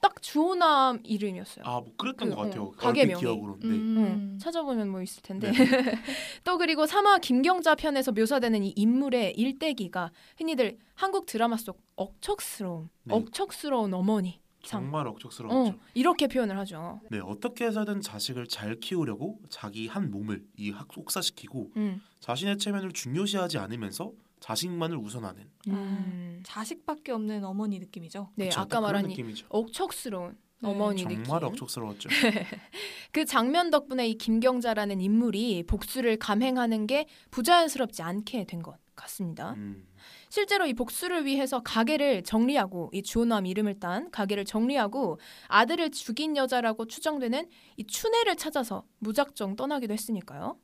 [0.00, 1.64] 딱 주호남 이름이었어요.
[1.64, 2.62] 아, 뭐 그랬던 그, 것 같아요.
[2.64, 3.20] 어, 가게 명의.
[3.20, 3.56] 기억으로.
[3.60, 3.68] 네.
[3.68, 3.96] 음.
[4.34, 5.50] 응, 찾아보면 뭐 있을 텐데.
[5.50, 5.54] 네.
[6.44, 13.14] 또 그리고 삼화 김경자 편에서 묘사되는 이 인물의 일대기가 흔히들 한국 드라마 속 억척스러움, 네.
[13.14, 15.70] 억척스러운 어머니 정말 억척스러웠죠.
[15.72, 17.00] 어, 이렇게 표현을 하죠.
[17.10, 22.02] 네, 어떻게 해서든 자식을 잘 키우려고 자기 한 몸을 이 학- 혹사시키고 음.
[22.20, 24.12] 자신의 체면을 중요시하지 않으면서
[24.44, 26.42] 자식만을 우선하는 음.
[26.44, 28.28] 자식밖에 없는 어머니 느낌이죠.
[28.34, 29.46] 네, 그쵸, 아까 말한 이 느낌이죠.
[29.48, 31.32] 억척스러운 네, 어머니 정말 느낌.
[31.32, 32.10] 억척스러웠죠.
[33.12, 39.54] 그 장면 덕분에 이 김경자라는 인물이 복수를 감행하는 게 부자연스럽지 않게 된 것 같습니다.
[39.54, 39.88] 음,
[40.28, 46.86] 실제로 이 복수를 위해서 가게를 정리하고 이 주호남 이름을 딴 가게를 정리하고 아들을 죽인 여자라고
[46.86, 50.58] 추정되는 이 춘애를 찾아서 무작정 떠나기도 했으니까요.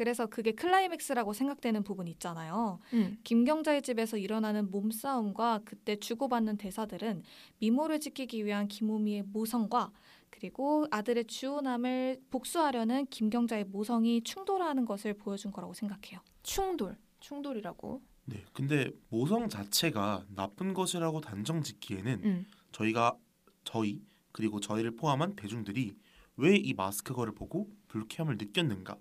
[0.00, 2.80] 그래서 그게 클라이맥스라고 생각되는 부분이 있잖아요.
[2.94, 3.18] 음.
[3.22, 7.22] 김경자의 집에서 일어나는 몸싸움과 그때 주고받는 대사들은
[7.58, 9.92] 미모를 지키기 위한 김우미의 모성과
[10.30, 16.20] 그리고 아들의 주호남을 복수하려는 김경자의 모성이 충돌하는 것을 보여준 거라고 생각해요.
[16.42, 18.00] 충돌, 충돌이라고.
[18.24, 22.46] 네, 근데 모성 자체가 나쁜 것이라고 단정 짓기에는 음.
[22.72, 23.18] 저희가
[23.64, 24.00] 저희
[24.32, 25.94] 그리고 저희를 포함한 대중들이
[26.36, 28.96] 왜 이 마스크 거를 보고 불쾌함을 느꼈는가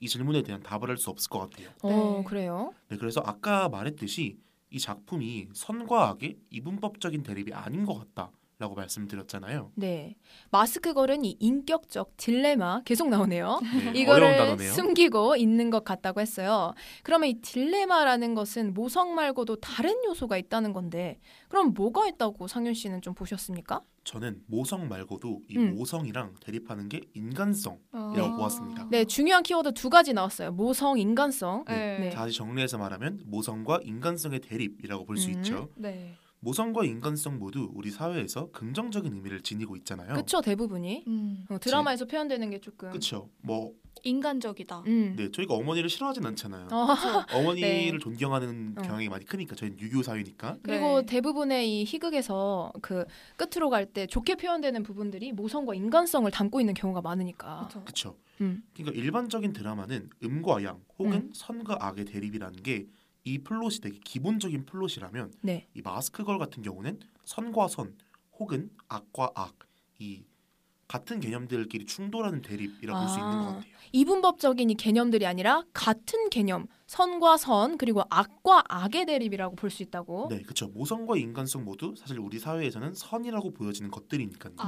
[0.00, 1.68] 이 질문에 대한 답을 할 수 없을 것 같아요.
[1.82, 2.24] 어, 네.
[2.24, 2.72] 그래요?
[2.88, 4.38] 네, 그래서 아까 말했듯이
[4.70, 8.30] 이 작품이 선과 악의 이분법적인 대립이 아닌 것 같다
[8.60, 9.72] 라고 말씀드렸잖아요.
[9.74, 10.16] 네.
[10.50, 13.58] 마스크 걸은 이 인격적 딜레마 계속 나오네요.
[13.94, 14.58] 네, 이거를.
[14.58, 16.74] 숨기고 있는 것 같다고 했어요.
[17.02, 21.18] 그러면 이 딜레마라는 것은 모성 말고도 다른 요소가 있다는 건데
[21.48, 23.80] 그럼 뭐가 있다고 상윤 씨는 좀 보셨습니까?
[24.04, 25.74] 저는 모성 말고도 이 음.
[25.76, 27.78] 모성이랑 대립하는 게 인간성.
[27.92, 28.12] 어...
[28.14, 28.88] 이라고 보았습니다.
[28.90, 30.52] 네, 중요한 키워드 두 가지 나왔어요.
[30.52, 31.64] 모성, 인간성.
[31.66, 31.98] 네.
[31.98, 32.10] 네.
[32.10, 35.36] 다시 정리해서 말하면 모성과 인간성의 대립이라고 볼수 음.
[35.36, 35.68] 있죠.
[35.76, 36.14] 네.
[36.40, 40.14] 모성과 인간성 모두 우리 사회에서 긍정적인 의미를 지니고 있잖아요.
[40.14, 43.28] 그쵸 대부분이 음, 어, 드라마에서 표현되는 게 조금 그렇죠.
[43.42, 43.72] 뭐
[44.02, 44.84] 인간적이다.
[44.86, 45.14] 음.
[45.16, 46.68] 네, 저희가 어머니를 싫어하진 않잖아요.
[46.72, 46.86] 어,
[47.36, 47.98] 어머니를 네.
[47.98, 48.82] 존경하는 어.
[48.82, 50.56] 경향이 많이 크니까 저희는 유교 사회니까.
[50.62, 51.06] 그리고 네.
[51.06, 53.04] 대부분의 이 희극에서 그
[53.36, 57.56] 끝으로 갈 때 좋게 표현되는 부분들이 모성과 인간성을 담고 있는 경우가 많으니까.
[57.68, 57.80] 그렇죠.
[57.84, 58.16] 그렇죠.
[58.40, 58.62] 음.
[58.74, 61.30] 그러니까 일반적인 드라마는 음과 양 혹은 음.
[61.34, 62.86] 선과 악의 대립이라는 게
[63.24, 65.68] 이 플롯이 되게 기본적인 플롯이라면 네.
[65.74, 67.96] 이 마스크걸 같은 경우는 선과 선
[68.38, 70.24] 혹은 악과 악 이
[70.88, 73.46] 같은 개념들끼리 충돌하는 대립이라고 볼수 있는 것 아.
[73.54, 73.64] 같아요.
[73.92, 80.26] 이분법적인 이 개념들이 아니라 같은 개념, 선과 선 그리고 악과 악의 대립이라고 볼 수 있다고.
[80.30, 80.66] 네, 그렇죠.
[80.68, 84.54] 모성과 인간성 모두 사실 우리 사회에서는 선이라고 보여지는 것들이니까요.
[84.56, 84.66] 아.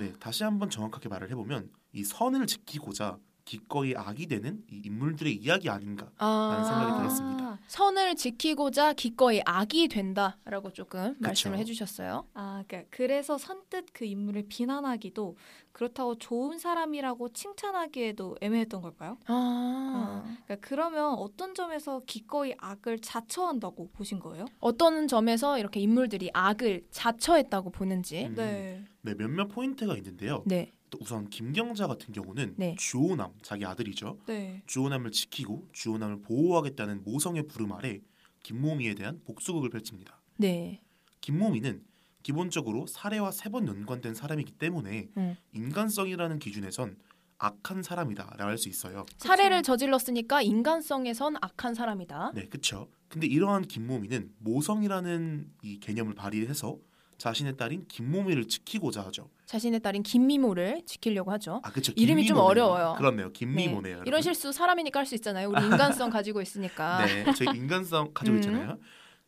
[0.00, 0.06] 네.
[0.06, 5.68] 네, 다시 한번 정확하게 말을 해보면 이 선을 지키고자 기꺼이 악이 되는 이 인물들의 이야기
[5.68, 6.10] 아닌가.
[6.18, 7.58] 라는 생각이 아, 들었습니다.
[7.66, 11.60] 선을 지키고자 기꺼이 악이 된다라고 조금 말씀을 그쵸.
[11.60, 12.26] 해주셨어요.
[12.34, 15.36] 아, 그러니까 그래서 선뜻 그 인물을 비난하기도
[15.72, 19.18] 그렇다고 좋은 사람이라고 칭찬하기에도 애매했던 걸까요?
[19.26, 24.46] 아, 그러니까 그러면 어떤 점에서 기꺼이 악을 자처한다고 보신 거예요?
[24.60, 28.26] 어떤 점에서 이렇게 인물들이 악을 자처했다고 보는지.
[28.26, 28.34] 음.
[28.34, 28.84] 네.
[29.00, 30.42] 네, 몇몇 포인트가 있는데요.
[30.46, 30.70] 네.
[30.92, 32.76] 또 우선 김경자 같은 경우는 네.
[32.78, 34.18] 주호남, 자기 아들이죠.
[34.26, 34.62] 네.
[34.66, 37.98] 주호남을 지키고 주호남을 보호하겠다는 모성의 부름 아래
[38.42, 40.20] 김모미에 대한 복수극을 펼칩니다.
[40.36, 40.82] 네.
[41.22, 41.82] 김모미는
[42.22, 45.34] 기본적으로 살해와 세 번 연관된 사람이기 때문에 음.
[45.54, 46.96] 인간성이라는 기준에선
[47.38, 49.06] 악한 사람이다라고 할 수 있어요.
[49.16, 52.32] 살해를 저질렀으니까 인간성에선 악한 사람이다.
[52.34, 52.88] 네, 그렇죠.
[53.08, 56.78] 근데 이러한 김모미는 모성이라는 이 개념을 발휘해서
[57.22, 59.30] 자신의 딸인 김모미를 지키고자 하죠.
[59.46, 61.60] 자신의 딸인 김미모를 지키려고 하죠.
[61.62, 61.92] 아, 그렇죠.
[61.94, 62.36] 이름이 좀.
[62.38, 62.96] 어려워요.
[62.98, 63.26] 그렇네요.
[63.28, 63.32] 네.
[63.32, 63.92] 김미모네요.
[63.92, 64.08] 여러분.
[64.08, 65.48] 이런 실수 사람이니까 할 수 있잖아요.
[65.48, 67.06] 우리 인간성 가지고 있으니까.
[67.06, 68.40] 네, 저희 인간성 가지고 음.
[68.40, 68.78] 있잖아요.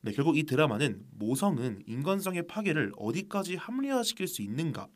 [0.01, 4.89] 네, 결국 이 드라마는 모성은 인간성의 파괴를 어디까지 합리화시킬 수 있는가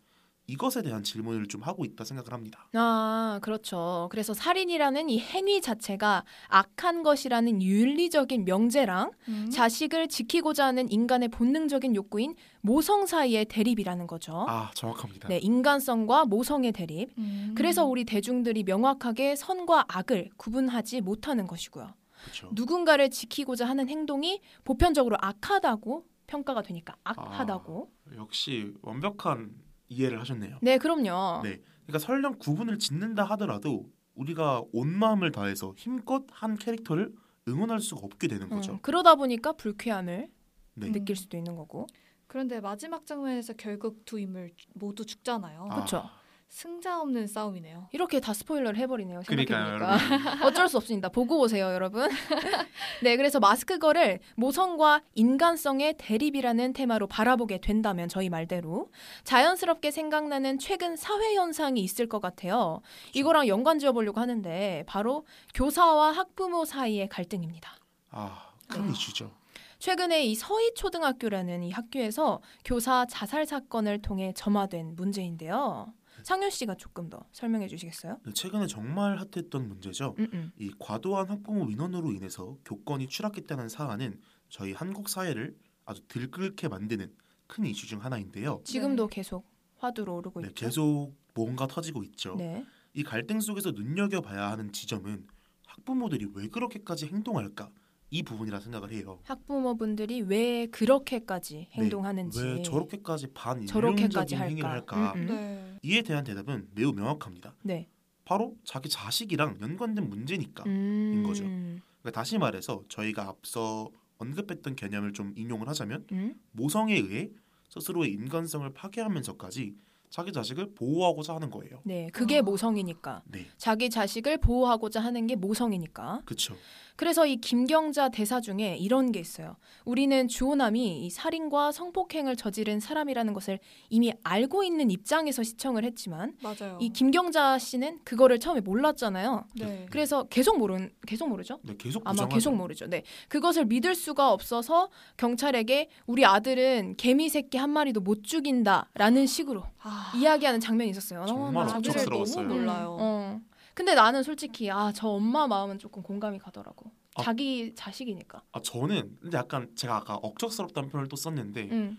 [0.48, 2.68] 이것에 대한 질문을 좀 하고 있다 생각을 합니다.
[2.72, 4.08] 아, 그렇죠.
[4.10, 9.50] 그래서 살인이라는 이 행위 자체가 악한 것이라는 윤리적인 명제랑 음.
[9.52, 14.46] 자식을 지키고자 하는 인간의 본능적인 욕구인 모성 사이의 대립이라는 거죠.
[14.48, 15.28] 아, 정확합니다.
[15.28, 17.10] 네, 인간성과 모성의 대립.
[17.18, 17.54] 음.
[17.54, 21.92] 그래서 우리 대중들이 명확하게 선과 악을 구분하지 못하는 것이고요.
[22.22, 22.50] 그렇죠.
[22.52, 27.90] 누군가를 지키고자 하는 행동이 보편적으로 악하다고 평가가 되니까 악하다고.
[28.16, 30.58] 역시 완벽한 이해를 하셨네요.
[30.62, 31.42] 네, 그럼요.
[31.42, 37.12] 네, 그러니까 설령 구분을 짓는다 하더라도 우리가 온 마음을 다해서 힘껏 한 캐릭터를
[37.46, 38.72] 응원할 수가 없게 되는 거죠.
[38.72, 40.28] 음, 그러다 보니까 불쾌함을
[40.74, 40.92] 네.
[40.92, 41.86] 느낄 수도 있는 거고.
[42.26, 45.68] 그런데 마지막 장면에서 결국 두 인물 모두 죽잖아요.
[45.70, 46.10] 아, 그렇죠.
[46.48, 47.88] 승자 없는 싸움이네요.
[47.92, 49.22] 이렇게 다 스포일러를 해버리네요.
[49.22, 49.98] 생각해보니까.
[50.46, 51.08] 어쩔 수 없습니다.
[51.10, 52.08] 보고 오세요, 여러분.
[53.02, 58.90] 네, 그래서 마스크걸을 모성과 인간성의 대립이라는 테마로 바라보게 된다면 저희 말대로
[59.24, 62.80] 자연스럽게 생각나는 최근 사회 현상이 있을 것 같아요.
[63.12, 67.76] 이거랑 연관 지어보려고 하는데 바로 교사와 학부모 사이의 갈등입니다.
[68.10, 68.90] 아, 큰 아.
[68.90, 69.30] 이슈죠.
[69.78, 75.92] 최근에 이 서희초등학교라는 이 학교에서 교사 자살 사건을 통해 점화된 문제인데요.
[76.22, 78.20] 상윤 씨가 조금 더 설명해 주시겠어요?
[78.24, 80.14] 네, 최근에 정말 핫했던 문제죠.
[80.18, 80.52] 음, 음.
[80.58, 87.14] 이 과도한 학부모 민원으로 인해서 교권이 추락했다는 사안은 저희 한국 사회를 아주 들끓게 만드는
[87.46, 88.60] 큰 이슈 중 하나인데요.
[88.64, 89.46] 지금도 계속
[89.78, 90.66] 화두로 오르고 네, 있죠.
[90.66, 92.34] 계속 뭔가 터지고 있죠.
[92.36, 92.64] 네.
[92.94, 95.26] 이 갈등 속에서 눈여겨봐야 하는 지점은
[95.66, 97.70] 학부모들이 왜 그렇게까지 행동할까
[98.10, 99.18] 이 부분이라 생각을 해요.
[99.24, 103.28] 학부모분들이 왜 그렇게까지 행동하는지 네, 왜 저렇게까지
[103.66, 105.12] 저렇게까지 반인륜적인 행위를 할까?
[105.14, 105.26] 음, 음.
[105.26, 105.78] 네.
[105.82, 107.54] 이에 대한 대답은 매우 명확합니다.
[107.62, 107.88] 네.
[108.24, 110.64] 바로 자기 자식이랑 연관된 문제니까.
[110.66, 111.22] 음.
[111.26, 111.44] 거죠.
[111.44, 116.34] 그러니까 다시 말해서 저희가 앞서 언급했던 개념을 좀 인용을 하자면 음?
[116.52, 117.30] 모성에 의해
[117.68, 119.74] 스스로의 인간성을 파괴하면서까지
[120.10, 121.80] 자기 자식을 보호하고자 하는 거예요.
[121.84, 122.42] 네, 그게 아.
[122.42, 123.22] 모성이니까.
[123.26, 126.22] 네, 자기 자식을 보호하고자 하는 게 모성이니까.
[126.24, 126.56] 그렇죠.
[126.98, 129.54] 그래서 이 김경자 대사 중에 이런 게 있어요.
[129.84, 136.76] 우리는 주호남이 이 살인과 성폭행을 저지른 사람이라는 것을 이미 알고 있는 입장에서 시청을 했지만 맞아요.
[136.80, 139.44] 이 김경자 씨는 그거를 처음에 몰랐잖아요.
[139.60, 139.86] 네.
[139.92, 141.60] 그래서 계속 모르 계속 모르죠.
[141.62, 142.34] 네, 계속 아마 부정하죠.
[142.34, 142.86] 계속 모르죠.
[142.88, 143.04] 네.
[143.28, 150.12] 그것을 믿을 수가 없어서 경찰에게 우리 아들은 개미 새끼 한 마리도 못 죽인다라는 식으로 아,
[150.16, 151.26] 이야기하는 장면이 있었어요.
[151.26, 152.06] 정말 마음이 아들을.
[152.06, 152.96] 너무 몰라요.
[152.98, 153.40] 어.
[153.78, 156.90] 근데 나는 솔직히 아 저 엄마 마음은 조금 공감이 가더라고.
[157.14, 157.22] 아.
[157.22, 158.42] 자기 자식이니까.
[158.50, 161.96] 아 저는 근데 약간 제가 아까 억척스럽다는 표현을 또 썼는데, 응.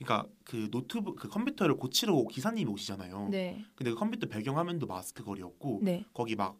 [0.00, 3.28] 그러니까 그 노트북 그 컴퓨터를 고치러 기사님이 오시잖아요.
[3.30, 3.64] 네.
[3.76, 6.04] 근데 그 컴퓨터 배경 화면도 마스크걸이었고 네.
[6.12, 6.58] 거기 막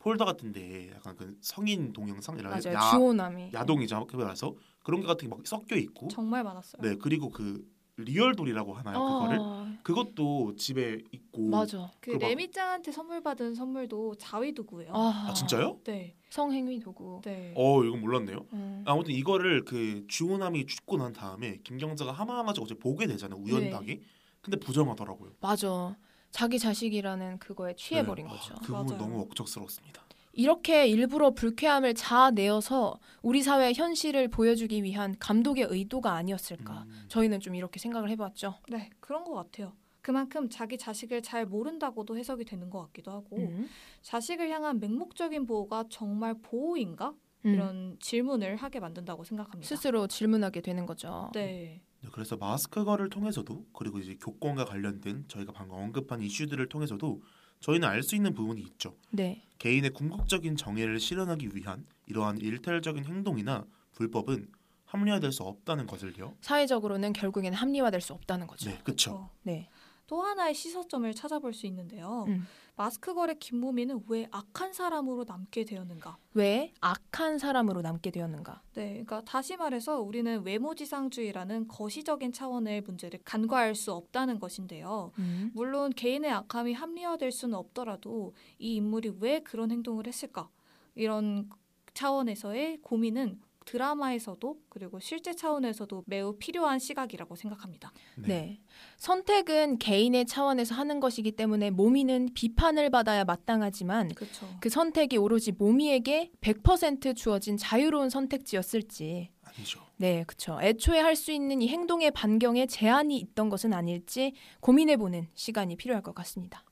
[0.00, 2.74] 폴더 같은데 약간 그 성인 동영상 이런 맞아요.
[2.76, 3.52] 야, 주호남이.
[3.54, 4.06] 야동이죠.
[4.08, 6.82] 그래서 그런 게 같은 게 막 섞여 있고, 정말 많았어요.
[6.82, 11.50] 네 그리고 그 리얼돌이라고 하나요 그거를 아, 그것도 집에 있고.
[11.50, 11.90] 맞아.
[12.00, 14.92] 그 레미짱한테 선물 받은 선물도 자위 도구예요.
[14.94, 15.80] 아, 아 진짜요?
[15.84, 16.16] 네.
[16.30, 17.20] 성행위 도구.
[17.22, 17.52] 네.
[17.56, 18.46] 어 이건 몰랐네요.
[18.52, 18.82] 음.
[18.86, 24.02] 아무튼 이거를 그 주호남이 죽고 난 다음에 김경자가 하마하마지 어제 보게 되잖아요 우연하게.
[24.40, 25.32] 근데 부정하더라고요.
[25.40, 25.96] 맞아.
[26.30, 28.32] 자기 자식이라는 그거에 취해버린 네.
[28.32, 28.54] 거죠.
[28.54, 28.98] 아, 그 부분 맞아요.
[28.98, 30.03] 너무 억척스럽습니다.
[30.34, 36.84] 이렇게 일부러 불쾌함을 자아내어서 우리 사회의 현실을 보여주기 위한 감독의 의도가 아니었을까.
[36.86, 38.54] 음, 저희는 좀 이렇게 생각을 해봤죠.
[38.68, 39.72] 네, 그런 것 같아요.
[40.02, 43.68] 그만큼 자기 자식을 잘 모른다고도 해석이 되는 것 같기도 하고 음.
[44.02, 47.14] 자식을 향한 맹목적인 보호가 정말 보호인가
[47.46, 47.54] 음.
[47.54, 49.66] 이런 질문을 하게 만든다고 생각합니다.
[49.66, 51.30] 스스로 질문하게 되는 거죠.
[51.32, 57.22] 네, 네, 그래서 마스크걸을 통해서도 그리고 이제 교권과 관련된 저희가 방금 언급한 이슈들을 통해서도
[57.60, 58.94] 저희는 알 수 있는 부분이 있죠.
[59.10, 59.42] 네.
[59.58, 64.48] 개인의 궁극적인 정의를 실현하기 위한 이러한 일탈적인 행동이나 불법은
[64.84, 66.36] 합리화될 수 없다는 것을요.
[66.40, 68.70] 사회적으로는 결국에는 합리화될 수 없다는 거죠.
[68.70, 69.30] 네, 그렇죠.
[69.42, 69.68] 네.
[70.06, 72.26] 또 하나의 시사점을 찾아볼 수 있는데요.
[72.28, 72.46] 음.
[72.76, 76.18] 마스크걸의 김무미는 왜 악한 사람으로 남게 되었는가?
[76.34, 78.62] 왜 악한 사람으로 남게 되었는가?
[78.74, 85.12] 네, 그러니까 다시 말해서 우리는 외모지상주의라는 거시적인 차원의 문제를 간과할 수 없다는 것인데요.
[85.18, 85.52] 음.
[85.54, 90.48] 물론 개인의 악함이 합리화될 수는 없더라도 이 인물이 왜 그런 행동을 했을까?
[90.96, 91.48] 이런
[91.94, 97.92] 차원에서의 고민은 드라마에서도 그리고 실제 차원에서도 매우 필요한 시각이라고 생각합니다.
[98.16, 98.60] 네.
[98.96, 104.48] 선택은 개인의 차원에서 하는 것이기 때문에 모미는 비판을 받아야 마땅하지만 그렇죠.
[104.60, 109.30] 그 선택이 오로지 모미에게 100% 주어진 자유로운 선택지였을지.
[109.42, 109.80] 아니죠.
[109.96, 110.58] 네, 그렇죠.
[110.60, 116.02] 애초에 할 수 있는 이 행동의 반경에 제한이 있던 것은 아닐지 고민해 보는 시간이 필요할
[116.02, 116.64] 것 같습니다.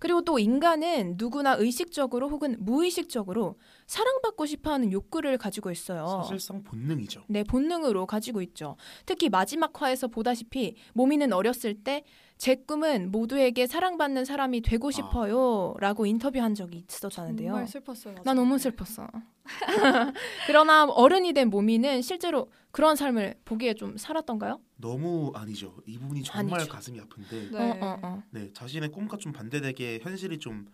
[0.00, 6.22] 그리고 또 인간은 누구나 의식적으로 혹은 무의식적으로 사랑받고 싶어하는 욕구를 가지고 있어요.
[6.24, 7.24] 사실상 본능이죠.
[7.28, 8.76] 네, 본능으로 가지고 있죠.
[9.06, 12.02] 특히 마지막 화에서 보다시피 모미는 어렸을 때
[12.40, 17.50] 제 꿈은 모두에게 사랑받는 사람이 되고 싶어요라고 인터뷰한 적이 있었다는데요.
[17.50, 18.22] 정말 슬펐어요.
[18.24, 19.06] 나 너무 슬펐어.
[20.46, 24.58] 그러나 어른이 된 모미는 실제로 그런 삶을 보기에 좀 살았던가요?
[24.76, 25.76] 너무 아니죠.
[25.84, 26.72] 이 부분이 정말 아니죠.
[26.72, 27.58] 가슴이 아픈데 네.
[27.58, 28.22] 어, 어, 어.
[28.30, 30.66] 네, 자신의 꿈과 좀 반대되게 현실이 좀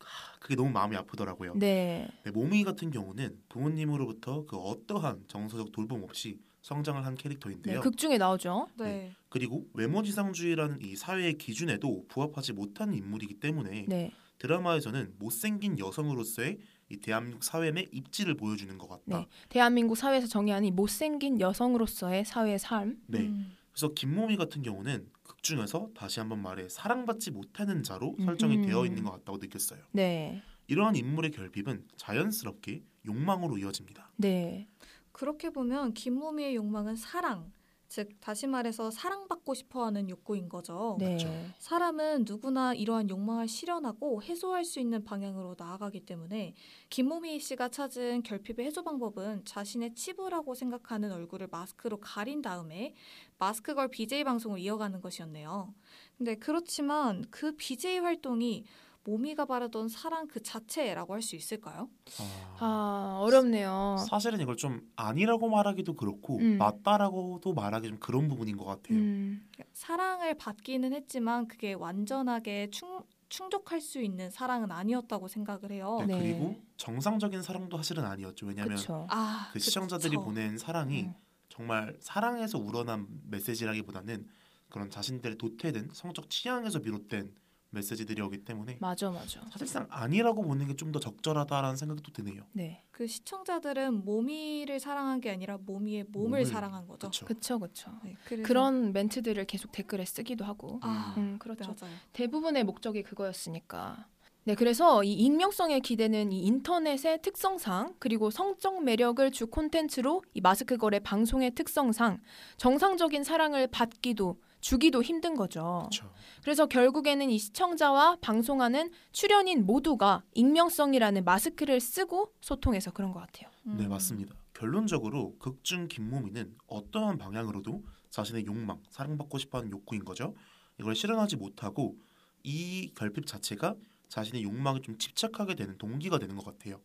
[0.00, 1.54] 하, 그게 너무 마음이 아프더라고요.
[1.56, 2.06] 네.
[2.22, 7.80] 네, 모미 같은 경우는 부모님으로부터 그 어떠한 정서적 돌봄 없이 성장을 한 네, 캐릭터인데요.
[7.80, 8.68] 극 중에 나오죠.
[8.76, 9.14] 네.
[9.28, 14.12] 그리고 외모지상주의라는 이 사회의 기준에도 부합하지 못한 인물이기 때문에 네.
[14.38, 16.58] 드라마에서는 못생긴 여성으로서의
[16.90, 19.02] 이 대한민국 사회 의 입지를 보여주는 것 같다.
[19.06, 19.26] 네.
[19.48, 22.96] 대한민국 사회에서 정의하는 이 못생긴 여성으로서의 사회의 삶.
[23.06, 23.20] 네.
[23.20, 23.52] 음.
[23.72, 28.24] 그래서 김모미 같은 경우는 극 중에서 다시 한번 말해 사랑받지 못하는 자로 음.
[28.24, 29.80] 설정이 되어 있는 것 같다고 느꼈어요.
[29.92, 30.42] 네.
[30.68, 34.12] 이러한 인물의 결핍은 자연스럽게 욕망으로 이어집니다.
[34.16, 34.66] 네.
[35.12, 37.50] 그렇게 보면 김무미의 욕망은 사랑,
[37.88, 40.96] 즉 다시 말해서 사랑받고 싶어하는 욕구인 거죠.
[40.98, 41.06] 네.
[41.06, 41.28] 그렇죠.
[41.58, 46.54] 사람은 누구나 이러한 욕망을 실현하고 해소할 수 있는 방향으로 나아가기 때문에
[46.90, 52.94] 김모미 씨가 찾은 결핍의 해소 방법은 자신의 치부라고 생각하는 얼굴을 마스크로 가린 다음에
[53.38, 55.74] 마스크 걸 BJ 방송을 이어가는 것이었네요.
[56.18, 58.64] 근데 그렇지만 그 BJ 활동이
[59.08, 61.88] 모미가 바라던 사랑 그 자체라고 할 수 있을까요?
[62.18, 63.96] 아, 아, 어렵네요.
[64.08, 66.58] 사실은 이걸 좀 아니라고 말하기도 그렇고 음.
[66.58, 68.98] 맞다라고도 말하기 좀 그런 부분인 것 같아요.
[68.98, 75.98] 음, 사랑을 받기는 했지만 그게 완전하게 충, 충족할 수 있는 사랑은 아니었다고 생각을 해요.
[76.00, 76.18] 네, 네.
[76.18, 78.46] 그리고 정상적인 사랑도 사실은 아니었죠.
[78.46, 78.78] 왜냐하면.
[79.08, 80.24] 아, 그 시청자들이 그쵸.
[80.24, 81.14] 보낸 사랑이 음.
[81.48, 84.26] 정말 사랑에서 우러난 메시지라기보다는
[84.68, 87.34] 그런 자신들의 도태된 성적 취향에서 비롯된
[87.70, 89.40] 메시지들이었기 때문에 맞아, 맞아.
[89.50, 92.42] 사실상 아니라고 보는 게 좀 더 적절하다라는 생각도 드네요.
[92.52, 97.10] 네, 그 시청자들은 모미를 사랑한 게 아니라 모미의 몸을 몸을, 사랑한 거죠.
[97.26, 97.58] 그렇죠.
[97.58, 97.90] 그쵸.
[98.02, 100.78] 네, 그런 멘트들을 계속 댓글에 쓰기도 하고.
[100.82, 101.74] 아, 음, 그렇죠.
[101.80, 101.94] 맞아요.
[102.14, 104.06] 대부분의 목적이 그거였으니까.
[104.44, 110.78] 네, 그래서 이 익명성에 기대는 이 인터넷의 특성상 그리고 성적 매력을 주 콘텐츠로 이 마스크
[110.78, 112.20] 거래 방송의 특성상
[112.56, 115.88] 정상적인 사랑을 받기도 주기도 힘든 거죠.
[115.90, 116.12] 그렇죠.
[116.42, 123.50] 그래서 결국에는 이 시청자와 방송하는 출연인 모두가 익명성이라는 마스크를 쓰고 소통해서 그런 것 같아요.
[123.64, 123.88] 네 음.
[123.88, 124.34] 맞습니다.
[124.54, 130.34] 결론적으로 극중 김모미는 어떠한 방향으로도 자신의 욕망, 사랑받고 싶어하는 욕구인 거죠.
[130.80, 131.96] 이걸 실현하지 못하고
[132.42, 133.76] 이 결핍 자체가
[134.08, 136.80] 자신의 욕망에 좀 집착하게 되는 동기가 되는 것 같아요.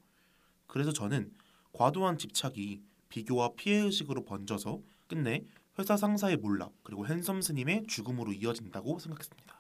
[0.68, 1.32] 그래서 저는
[1.72, 5.44] 과도한 집착이 비교와 피해 의식으로 번져서 끝내
[5.80, 9.60] 회사 상사의 몰락 그리고 핸섬 스님의 죽음으로 이어진다고 생각했습니다.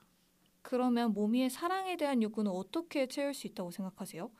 [0.61, 4.31] 그러면 모미의 사랑에 대한 욕구는 어떻게 채울 수 있다고 생각하세요?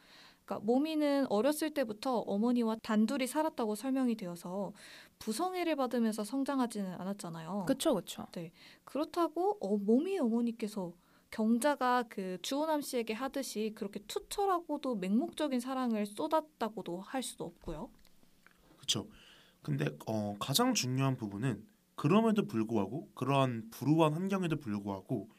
[0.46, 4.74] 그러니까 모미는 어렸을 때부터 어머니와 단둘이 살았다고 설명이 되어서
[5.20, 7.66] 부성애를 받으면서 성장하지는 않았잖아요.
[7.68, 8.28] 그쵸, 그쵸.
[8.84, 10.94] 그렇다고 어, 모미의 어머니께서
[11.32, 17.90] 경자가 그 주호남 씨에게 하듯이 그렇게 투철하고도 맹목적인 사랑을 쏟았다고도 할 수도 없고요.
[18.76, 19.08] 그렇죠.
[19.64, 21.64] 근데 어, 가장 중요한 부분은
[21.96, 25.30] 그럼에도 불구하고 그러한 불우한 환경에도 불구하고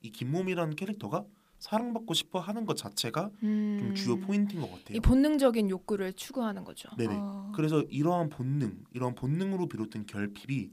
[0.00, 1.24] 이 김몸이라는 캐릭터가
[1.58, 4.96] 사랑받고 싶어 하는 것 자체가 음, 좀 주요 포인트인 것 같아요.
[4.96, 6.90] 이 본능적인 욕구를 추구하는 거죠.
[6.96, 7.14] 네네.
[7.16, 10.70] 아, 그래서 이러한 본능, 이러한 본능으로 비롯된 결핍이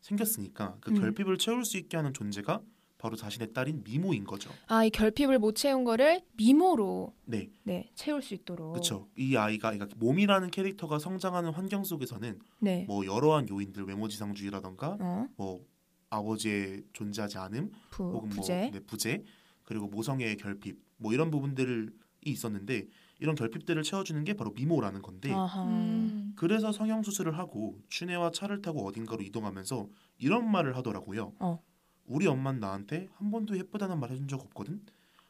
[0.00, 1.00] 생겼으니까 그 음.
[1.00, 2.62] 결핍을 채울 수 있게 하는 존재가
[3.00, 4.50] 바로 자신의 딸인 미모인 거죠.
[4.66, 8.72] 아, 이 결핍을 못 채운 거를 미모로 네, 네, 채울 수 있도록.
[8.72, 9.08] 그렇죠.
[9.16, 12.84] 이 아이가 그러니까 몸이라는 캐릭터가 성장하는 환경 속에서는 네.
[12.86, 15.64] 뭐 여러한 요인들, 외모 지상주의라던가 어, 뭐
[16.10, 18.60] 아버지의 존재하지 않음, 부, 혹은 부재.
[18.64, 19.24] 뭐 네, 부재
[19.64, 21.88] 그리고 모성애의 결핍 뭐 이런 부분들이
[22.22, 22.86] 있었는데
[23.18, 25.64] 이런 결핍들을 채워주는 게 바로 미모라는 건데 아하.
[25.64, 31.32] 음, 그래서 성형 수술을 하고 추네와 차를 타고 어딘가로 이동하면서 이런 말을 하더라고요.
[31.38, 31.62] 어.
[32.10, 34.82] 우리 엄마는 나한테 한 번도 예쁘다는 말 해준 적 없거든.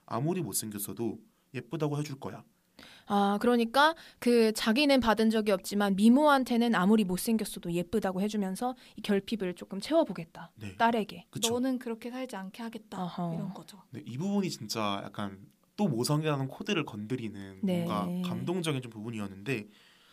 [0.06, 1.18] 아무리 못생겼어도
[1.54, 2.42] 예쁘다고 해줄 거야.
[3.06, 9.78] 아, 그러니까 그 자기는 받은 적이 없지만 미모한테는 아무리 못생겼어도 예쁘다고 해주면서 이 결핍을 조금
[9.80, 10.52] 채워보겠다.
[10.56, 11.26] 네, 딸에게.
[11.28, 11.52] 그쵸.
[11.52, 13.34] 너는 그렇게 살지 않게 하겠다 어허.
[13.34, 13.82] 이런 거죠.
[13.90, 15.38] 네, 이 부분이 진짜 약간
[15.76, 17.84] 또 모성애라는 코드를 건드리는 네.
[17.84, 19.68] 뭔가 감동적인 좀 부분이었는데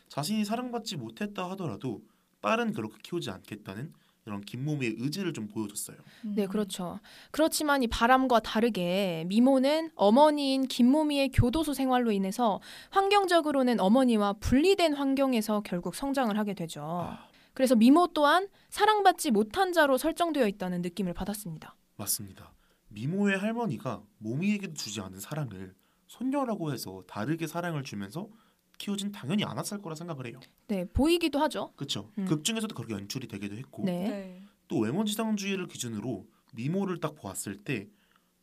[0.09, 2.01] 자신이 사랑받지 못했다 하더라도
[2.41, 3.93] 딸은 그렇게 키우지 않겠다는
[4.27, 5.97] 이런 김몸의 의지를 좀 보여줬어요.
[6.23, 6.47] 네, 음.
[6.49, 6.99] 그렇죠.
[7.31, 12.59] 그렇지만 이 바람과 다르게 미모는 어머니인 김모미의 교도소 생활로 인해서
[12.89, 16.81] 환경적으로는 어머니와 분리된 환경에서 결국 성장을 하게 되죠.
[16.83, 21.75] 아, 그래서 미모 또한 사랑받지 못한 자로 설정되어 있다는 느낌을 받았습니다.
[21.95, 22.53] 맞습니다.
[22.89, 25.73] 미모의 할머니가 모미에게도 주지 않은 사랑을
[26.07, 28.29] 손녀라고 해서 다르게 사랑을 주면서
[28.77, 30.39] 키우진 당연히 않았을 거라 생각을 해요.
[30.67, 31.71] 네, 보이기도 하죠.
[31.75, 32.11] 그렇죠.
[32.17, 32.25] 음.
[32.25, 34.07] 극 중에서도 그렇게 연출이 되기도 했고 네.
[34.09, 34.43] 네.
[34.67, 37.87] 또 외모지상주의를 기준으로 미모를 딱 보았을 때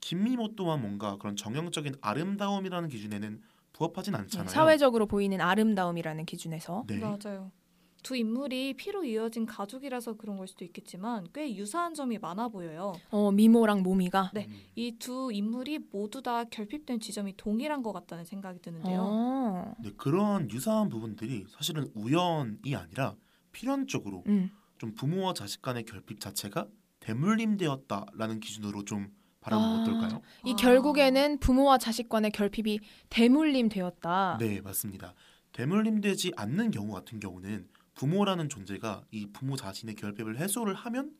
[0.00, 3.42] 김미모 또한 뭔가 그런 정형적인 아름다움이라는 기준에는
[3.72, 4.46] 부합하진 않잖아요.
[4.46, 6.84] 네, 사회적으로 보이는 아름다움이라는 기준에서.
[6.86, 6.98] 네.
[6.98, 7.50] 맞아요.
[8.04, 12.92] 두 인물이 피로 이어진 가족이라서 그런 걸 수도 있겠지만 꽤 유사한 점이 많아 보여요.
[13.10, 14.30] 어, 미모랑 모미가.
[14.34, 14.46] 네.
[14.46, 19.00] 음, 이두 인물이 모두 다 결핍된 지점이 동일한 것 같다는 생각이 드는데요.
[19.02, 19.74] 어.
[19.82, 23.16] 네, 그러한 유사한 부분들이 사실은 우연이 아니라
[23.52, 24.50] 필연적으로 음.
[24.76, 26.68] 좀 부모와 자식 간의 결핍 자체가
[27.00, 29.08] 대물림되었다라는 기준으로 좀
[29.40, 29.82] 바라보면 아.
[29.82, 30.22] 어떨까요?
[30.44, 30.56] 이 아.
[30.56, 34.36] 결국에는 부모와 자식 간의 결핍이 대물림 되었다.
[34.38, 35.14] 네, 맞습니다.
[35.52, 41.12] 대물림되지 않는 경우 같은 경우는 부모라는 존재가 이 부모 자신의 결핍을 해소를 하면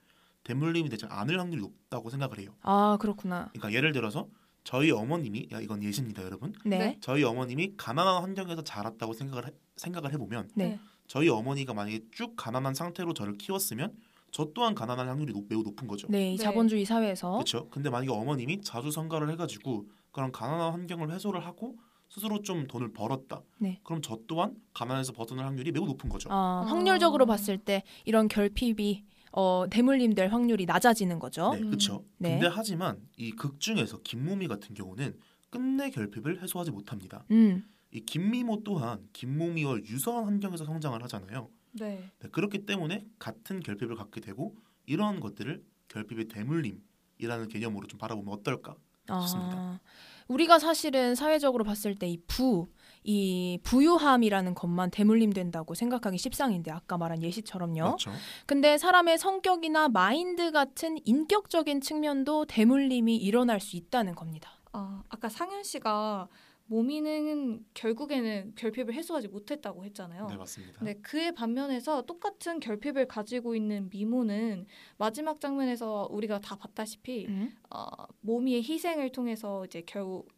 [0.42, 2.54] 대물림이 되지 않을 확률이 높다고 생각을 해요.
[2.62, 3.48] 아, 그렇구나.
[3.52, 4.28] 그러니까 예를 들어서
[4.62, 6.52] 저희 어머님이 야 이건 예시입니다, 여러분.
[6.64, 6.78] 네.
[6.78, 6.98] 네.
[7.00, 10.78] 저희 어머님이 가난한 환경에서 자랐다고 생각을 해, 생각을 해보면 네.
[11.06, 13.94] 저희 어머니가 만약에 쭉 가난한 상태로 저를 키웠으면
[14.30, 16.08] 저 또한 가난할 확률이 높- 매우 높은 거죠.
[16.10, 16.42] 네, 이 네.
[16.42, 17.68] 자본주의 사회에서 그렇죠.
[17.70, 21.76] 근데 만약에 어머님이 자주 성가를 해가지고 그런 가난한 환경을 해소를 하고
[22.08, 23.42] 스스로 좀 돈을 벌었다.
[23.58, 23.80] 네.
[23.82, 26.30] 그럼 저 또한 가난에서 벗어날 확률이 매우 높은 거죠.
[26.30, 26.70] 아, 아.
[26.70, 31.52] 확률적으로 봤을 때 이런 결핍이 어, 대물림될 확률이 낮아지는 거죠.
[31.54, 31.66] 네, 음.
[31.70, 32.04] 그렇죠.
[32.18, 32.30] 네.
[32.38, 35.18] 근데 하지만 이 극 중에서 김모미 같은 경우는
[35.50, 37.24] 끝내 결핍을 해소하지 못합니다.
[37.32, 37.64] 음.
[37.90, 41.48] 이 김미모 또한 김모미와 유사한 환경에서 성장을 하잖아요.
[41.72, 42.10] 네.
[42.20, 44.54] 네, 그렇기 때문에 같은 결핍을 갖게 되고
[44.86, 48.76] 이러한 것들을 결핍의 대물림이라는 개념으로 좀 바라보면 어떨까
[49.08, 49.56] 싶습니다.
[49.56, 49.80] 아,
[50.28, 52.66] 우리가 사실은 사회적으로 봤을 때 이 부,
[53.02, 57.74] 이 부유함이라는 것만 대물림된다고 생각하기 십상인데 아까 말한 예시처럼요.
[57.84, 58.10] 그렇죠.
[58.46, 64.52] 근데 사람의 성격이나 마인드 같은 인격적인 측면도 대물림이 일어날 수 있다는 겁니다.
[64.72, 66.28] 아, 아까 상현 씨가
[66.66, 70.26] 모미는 결국에는 결핍을 해소하지 못했다고 했잖아요.
[70.28, 70.78] 네, 맞습니다.
[70.78, 77.54] 근데 그에 반면에서 똑같은 결핍을 가지고 있는 미모는 마지막 장면에서 우리가 다 봤다시피 음.
[77.70, 77.86] 어,
[78.20, 80.28] 모미의 희생을 통해서 이제 결국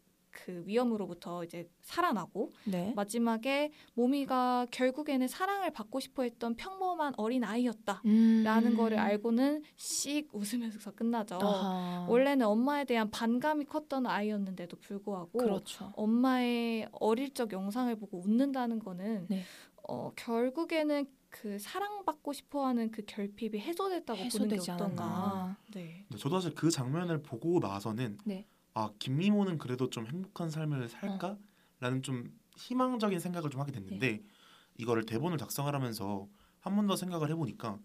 [0.45, 2.93] 그 위험으로부터 이제 살아나고 네.
[2.95, 8.77] 마지막에 모미가 결국에는 사랑을 받고 싶어 했던 평범한 어린 아이였다라는 음.
[8.77, 11.39] 거를 알고는 씩 웃으면서 끝나죠.
[11.41, 12.05] 아하.
[12.07, 15.91] 원래는 엄마에 대한 반감이 컸던 아이였는데도 불구하고 그렇죠.
[15.95, 19.43] 엄마의 어릴 적 영상을 보고 웃는다는 거는 네.
[19.89, 25.03] 어, 결국에는 그 사랑받고 싶어하는 그 결핍이 해소됐다고 보는 게 해소되지 어떤가.
[25.03, 25.57] 않았나.
[25.73, 26.05] 네.
[26.17, 28.47] 저도 사실 그 장면을 보고 나서는 네.
[28.77, 34.23] 아 김미모는 그래도 좀 행복한 삶을 살까라는 좀 희망적인 생각을 좀 하게 됐는데 네.
[34.77, 36.27] 이거를 대본을 작성을 하면서
[36.59, 37.79] 한 번 더 생각을 해보니까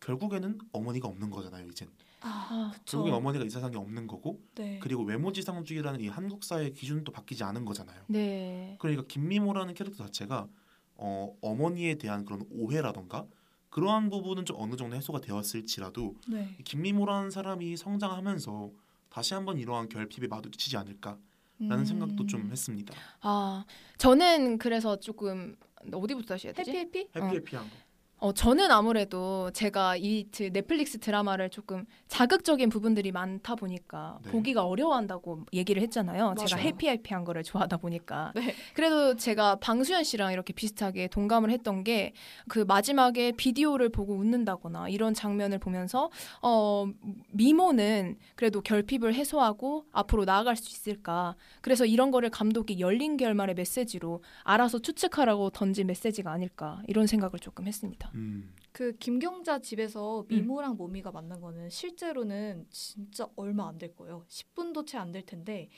[0.00, 1.90] 결국에는 어머니가 없는 거잖아요 이젠
[2.20, 2.72] 아, 아.
[2.86, 4.78] 결국엔 어머니가 이 세상에 없는 거고 네.
[4.80, 8.76] 그리고 외모지상주의라는 이 한국 사회의 기준도 바뀌지 않은 거잖아요 네.
[8.78, 10.48] 그러니까 김미모라는 캐릭터 자체가
[10.94, 13.26] 어, 어머니에 대한 그런 오해라던가
[13.70, 16.56] 그러한 부분은 좀 어느 정도 해소가 되었을지라도 네.
[16.58, 18.70] 이 김미모라는 사람이 성장하면서
[19.10, 21.20] 다시 한번 이러한 결핍에 마주치지 않을까라는
[21.60, 21.84] 음.
[21.84, 22.94] 생각도 좀 했습니다.
[23.20, 23.64] 아,
[23.96, 25.56] 저는 그래서 조금
[25.92, 26.70] 어디부터 다시 해야 되지?
[26.70, 27.08] 해피 해피?
[27.18, 27.24] 어.
[27.24, 27.76] 해피해피한 거.
[28.20, 34.30] 어, 저는 아무래도 제가 이 드- 넷플릭스 드라마를 조금 자극적인 부분들이 많다 보니까 네.
[34.32, 36.34] 보기가 어려워한다고 얘기를 했잖아요.
[36.36, 36.66] 제가 맞아요.
[36.66, 38.32] 해피해피한 거를 좋아하다 보니까.
[38.34, 38.54] 네.
[38.74, 42.12] 그래도 제가 방수현 씨랑 이렇게 비슷하게 동감을 했던 게
[42.48, 46.10] 그 마지막에 비디오를 보고 웃는다거나 이런 장면을 보면서
[46.42, 46.86] 어,
[47.30, 51.36] 미모는 그래도 결핍을 해소하고 앞으로 나아갈 수 있을까.
[51.60, 56.80] 그래서 이런 거를 감독이 열린 결말의 메시지로 알아서 추측하라고 던진 메시지가 아닐까.
[56.88, 58.07] 이런 생각을 조금 했습니다.
[58.14, 64.24] 음, 그 김경자 집에서 미모랑 모미가 만난 거는 실제로는 진짜 얼마 안 될 거예요.
[64.28, 65.68] 10분도 채 안 될 텐데.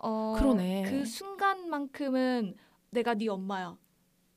[0.00, 0.84] 어, 그러네.
[0.88, 2.54] 그 순간만큼은
[2.90, 3.76] 내가 네 엄마야.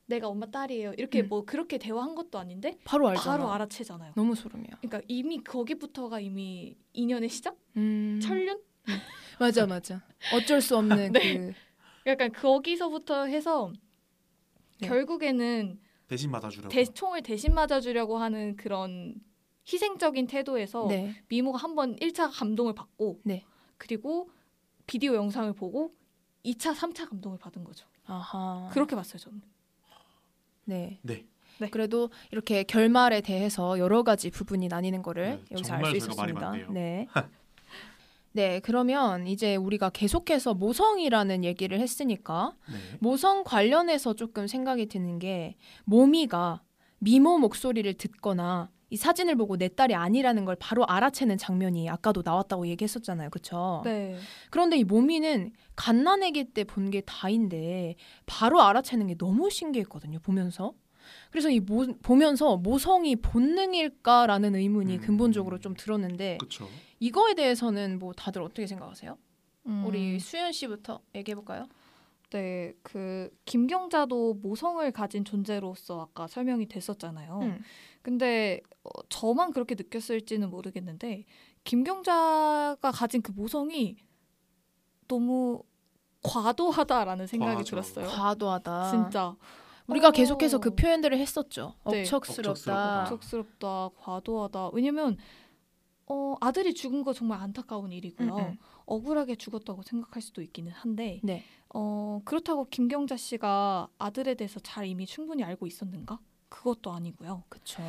[0.08, 0.92] 내가 엄마 딸이에요.
[0.96, 1.28] 이렇게 음.
[1.28, 3.36] 뭐 그렇게 대화한 것도 아닌데 바로 알잖아.
[3.38, 4.12] 바로 알아채잖아요.
[4.14, 4.76] 너무 소름이야.
[4.80, 7.56] 그러니까 이미 거기부터가 이미 인연의 시작?
[7.76, 8.20] 음.
[8.22, 8.60] 철륜?
[9.40, 10.00] 맞아 맞아.
[10.32, 11.20] 어쩔 수 없는 네.
[11.20, 11.52] 그
[12.06, 13.72] 약간 거기서부터 해서
[14.80, 14.86] 네.
[14.86, 16.68] 결국에는 대신 맞아주려고.
[16.68, 19.14] 대, 총을 대신 맞아주려고 하는 그런
[19.70, 21.14] 희생적인 태도에서 네.
[21.28, 23.44] 미모가 한번 1차 감동을 받고 네.
[23.78, 24.30] 그리고
[24.86, 25.94] 비디오 영상을 보고
[26.44, 27.86] 2차, 3차 감동을 받은 거죠.
[28.06, 28.68] 아하.
[28.72, 29.42] 그렇게 봤어요, 저는.
[30.64, 31.00] 네.
[31.02, 31.26] 네.
[31.58, 31.70] 네.
[31.70, 36.50] 그래도 이렇게 결말에 대해서 여러 가지 부분이 나뉘는 거를 네, 여기서 알 수 있었습니다.
[36.50, 37.06] 많네요.
[38.36, 38.48] 네.
[38.48, 42.76] 네, 그러면 이제 우리가 계속해서 모성이라는 얘기를 했으니까 네.
[43.00, 46.60] 모성 관련해서 조금 생각이 드는 게 모미가
[46.98, 52.66] 미모 목소리를 듣거나 이 사진을 보고 내 딸이 아니라는 걸 바로 알아채는 장면이 아까도 나왔다고
[52.68, 53.30] 얘기했었잖아요.
[53.30, 53.80] 그렇죠?
[53.84, 54.16] 네.
[54.50, 60.18] 그런데 이 모미는 갓난아기 때 본 게 다인데 바로 알아채는 게 너무 신기했거든요.
[60.20, 60.72] 보면서.
[61.30, 65.00] 그래서 이 모, 보면서 모성이 본능일까라는 의문이 음.
[65.00, 66.68] 근본적으로 좀 들었는데 그렇죠.
[66.98, 69.18] 이거에 대해서는 뭐 다들 어떻게 생각하세요?
[69.66, 71.68] 음, 우리 수현 씨부터 얘기해 볼까요?
[72.30, 77.38] 네, 그 김경자도 모성을 가진 존재로서 아까 설명이 됐었잖아요.
[77.42, 77.60] 음.
[78.02, 81.24] 근데 어, 저만 그렇게 느꼈을지는 모르겠는데
[81.64, 83.96] 김경자가 가진 그 모성이
[85.08, 85.62] 너무
[86.22, 87.70] 과도하다라는 생각이 과하죠.
[87.70, 88.06] 들었어요.
[88.08, 88.90] 과도하다.
[88.90, 89.36] 진짜
[89.86, 90.10] 우리가 어.
[90.10, 91.74] 계속해서 그 표현들을 했었죠.
[91.90, 92.00] 네.
[92.00, 92.50] 억척스럽다.
[92.50, 93.02] 억척스럽다.
[93.02, 94.70] 억척스럽다, 과도하다.
[94.72, 95.16] 왜냐면
[96.08, 98.36] 어, 아들이 죽은 거 정말 안타까운 일이고요.
[98.36, 98.58] 음, 음.
[98.86, 101.42] 억울하게 죽었다고 생각할 수도 있기는 한데 네.
[101.74, 106.20] 어, 그렇다고 김경자 씨가 아들에 대해서 잘 이미 충분히 알고 있었는가?
[106.48, 107.42] 그것도 아니고요.
[107.48, 107.82] 그렇죠.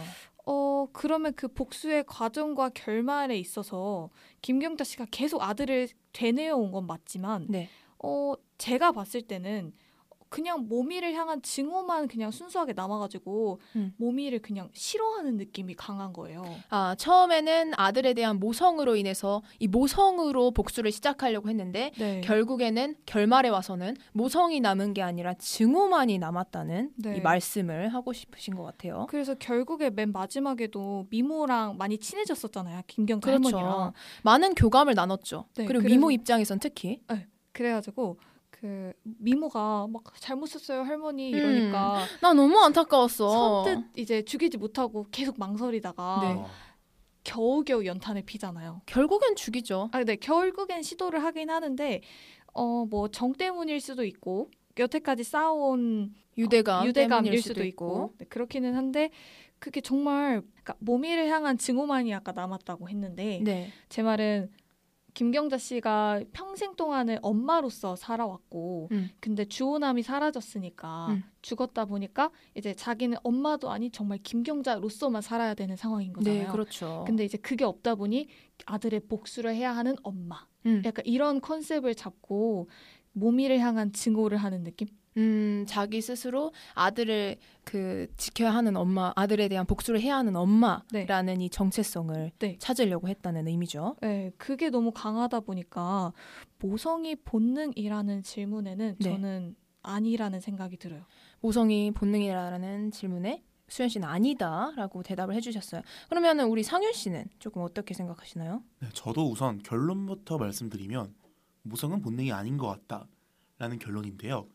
[0.46, 4.10] 어, 그러면 그 복수의 과정과 결말에 있어서
[4.42, 7.70] 김경자 씨가 계속 아들을 되뇌어 온 건 맞지만 네.
[8.04, 9.74] 어, 제가 봤을 때는
[10.30, 13.94] 그냥 모미를 향한 증오만 그냥 순수하게 남아가지고 음.
[13.98, 16.44] 모미를 그냥 싫어하는 느낌이 강한 거예요.
[16.70, 22.22] 아, 처음에는 아들에 대한 모성으로 인해서 이 모성으로 복수를 시작하려고 했는데 네.
[22.22, 27.18] 결국에는 결말에 와서는 모성이 남은 게 아니라 증오만이 남았다는 네.
[27.18, 29.08] 이 말씀을 하고 싶으신 것 같아요.
[29.10, 32.82] 그래서 결국에 맨 마지막에도 미모랑 많이 친해졌었잖아요.
[32.88, 33.58] 김경자 그렇죠.
[33.58, 33.94] 할머니랑.
[34.24, 35.46] 많은 교감을 나눴죠.
[35.56, 37.02] 네, 그리고 그래서- 미모 입장에선 특히
[37.54, 38.20] 그래가지고
[38.60, 41.38] 그 미모가 막 잘못했어요 할머니 음.
[41.38, 43.64] 이러니까 나 너무 안타까웠어.
[43.66, 46.34] 선뜻 이제 죽이지 못하고 계속 망설이다가 네.
[46.42, 46.48] 어,
[47.24, 48.82] 겨우겨우 연탄을 피잖아요.
[48.86, 49.90] 결국엔 죽이죠.
[49.92, 52.02] 아, 네, 결국엔 시도를 하긴 하는데
[52.54, 54.50] 어 뭐 정 때문일 수도 있고
[54.80, 59.10] 여태까지 쌓아온 유대감, 유대감일 때문일 수도 있고 네, 그렇기는 한데
[59.60, 64.50] 그게 정말 그러니까 모미를 향한 증오만이 아까 남았다고 했는데 네, 제 말은
[65.18, 69.10] 김경자 씨가 평생 동안을 엄마로서 살아왔고 음.
[69.20, 71.24] 근데 주호남이 사라졌으니까 음.
[71.42, 76.44] 죽었다 보니까 이제 자기는 엄마도 아닌 정말 김경자로서만 살아야 되는 상황인 거잖아요.
[76.44, 77.04] 네, 그렇죠.
[77.08, 78.28] 근데 이제 그게 없다 보니
[78.68, 80.46] 아들의 복수를 해야 하는 엄마.
[80.68, 82.70] 음, 약간 이런 컨셉을 잡고
[83.14, 84.88] 모미를 향한 증오를 하는 느낌?
[85.18, 91.50] 음, 자기 스스로 아들을 그 지켜야 하는 엄마, 아들에 대한 복수를 해야 하는 엄마라는 이
[91.50, 92.58] 정체성을 네.
[92.60, 93.96] 찾으려고 했다는 의미죠.
[94.02, 96.14] 네, 그게 너무 강하다 보니까
[96.60, 99.10] 모성이 본능이라는 질문에는 네.
[99.10, 101.04] 저는 아니라는 생각이 들어요.
[101.40, 105.82] 모성이 본능이라는 질문에 수현 씨는 아니다라고 대답을 해주셨어요.
[106.10, 108.64] 그러면은 우리 상윤 씨는 조금 어떻게 생각하시나요?
[108.80, 111.14] 네, 저도 우선 결론부터 말씀드리면
[111.64, 114.48] 모성은 본능이 아닌 것 같다라는 결론인데요.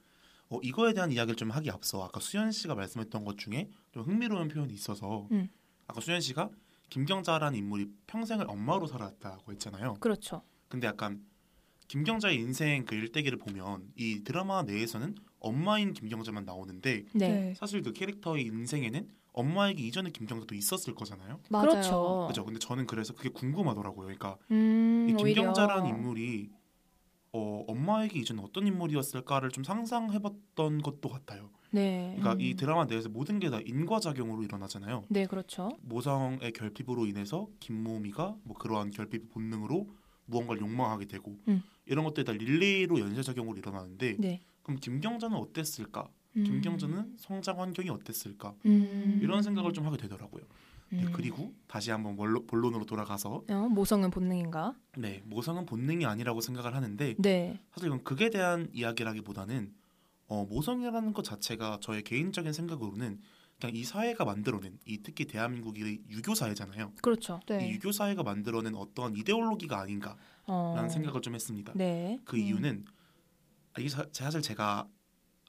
[0.52, 4.48] 어, 이거에 대한 이야기를 좀 하기 앞서 아까 수현 씨가 말씀했던 것 중에 좀 흥미로운
[4.48, 5.48] 표현이 있어서 음.
[5.86, 6.50] 아까 수현 씨가
[6.90, 9.94] 김경자라는 인물이 평생을 엄마로 살았다고 했잖아요.
[9.94, 10.42] 그렇죠.
[10.68, 11.24] 근데 약간
[11.88, 18.44] 김경자의 인생 그 일대기를 보면 이 드라마 내에서는 엄마인 김경자만 나오는데 네, 사실 그 캐릭터의
[18.44, 21.40] 인생에는 엄마에게 이전에 김경자도 있었을 거잖아요.
[21.48, 21.68] 맞아요.
[21.70, 22.26] 그렇죠.
[22.28, 22.44] 그죠?
[22.44, 24.04] 근데 저는 그래서 그게 궁금하더라고요.
[24.06, 25.42] 그러니까 음, 이 오히려.
[25.42, 26.50] 김경자라는 인물이
[27.34, 31.50] 어, 엄마에게 이전에 어떤 인물이었을까를 좀 상상해봤던 것도 같아요.
[31.70, 32.40] 네, 그러니까 음.
[32.42, 35.04] 이 드라마 내에서 모든 게 다 인과작용으로 일어나잖아요.
[35.08, 35.70] 네, 그렇죠.
[35.80, 39.88] 모성의 결핍으로 인해서 김모미가 뭐 그러한 결핍 본능으로
[40.26, 41.62] 무언가를 욕망하게 되고 음.
[41.86, 46.08] 이런 것들이 다 릴레이로 연쇄작용으로 일어나는데 네, 그럼 김경자는 어땠을까?
[46.36, 46.44] 음.
[46.44, 48.54] 김경자는 성장 환경이 어땠을까?
[48.66, 49.20] 음.
[49.22, 50.44] 이런 생각을 좀 하게 되더라고요.
[50.92, 51.12] 네, 음.
[51.12, 54.76] 그리고 다시 한번 본론으로 돌아가서 어, 모성은 본능인가?
[54.98, 59.72] 네 모성은 본능이 아니라고 생각을 하는데 네, 사실 이건 극에 대한 이야기라기보다는
[60.26, 63.20] 어, 모성이라는 것 자체가 저의 개인적인 생각으로는
[63.58, 66.92] 그냥 이 사회가 만들어낸 이 특히 대한민국이 유교 사회잖아요.
[67.00, 67.40] 그렇죠.
[67.48, 67.70] 이 네.
[67.70, 71.72] 유교 사회가 만들어낸 어떠한 이데올로기가 아닌가라는 어, 생각을 좀 했습니다.
[71.74, 72.42] 네, 그 음.
[72.42, 72.84] 이유는
[73.74, 74.86] 아, 이 사, 사실 제가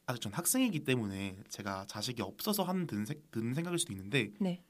[0.05, 2.63] 아직 전 학생이기 때문에 제가 자식이 없어서
[3.05, 4.63] 생- 드는 생각일 수도 있는데 네,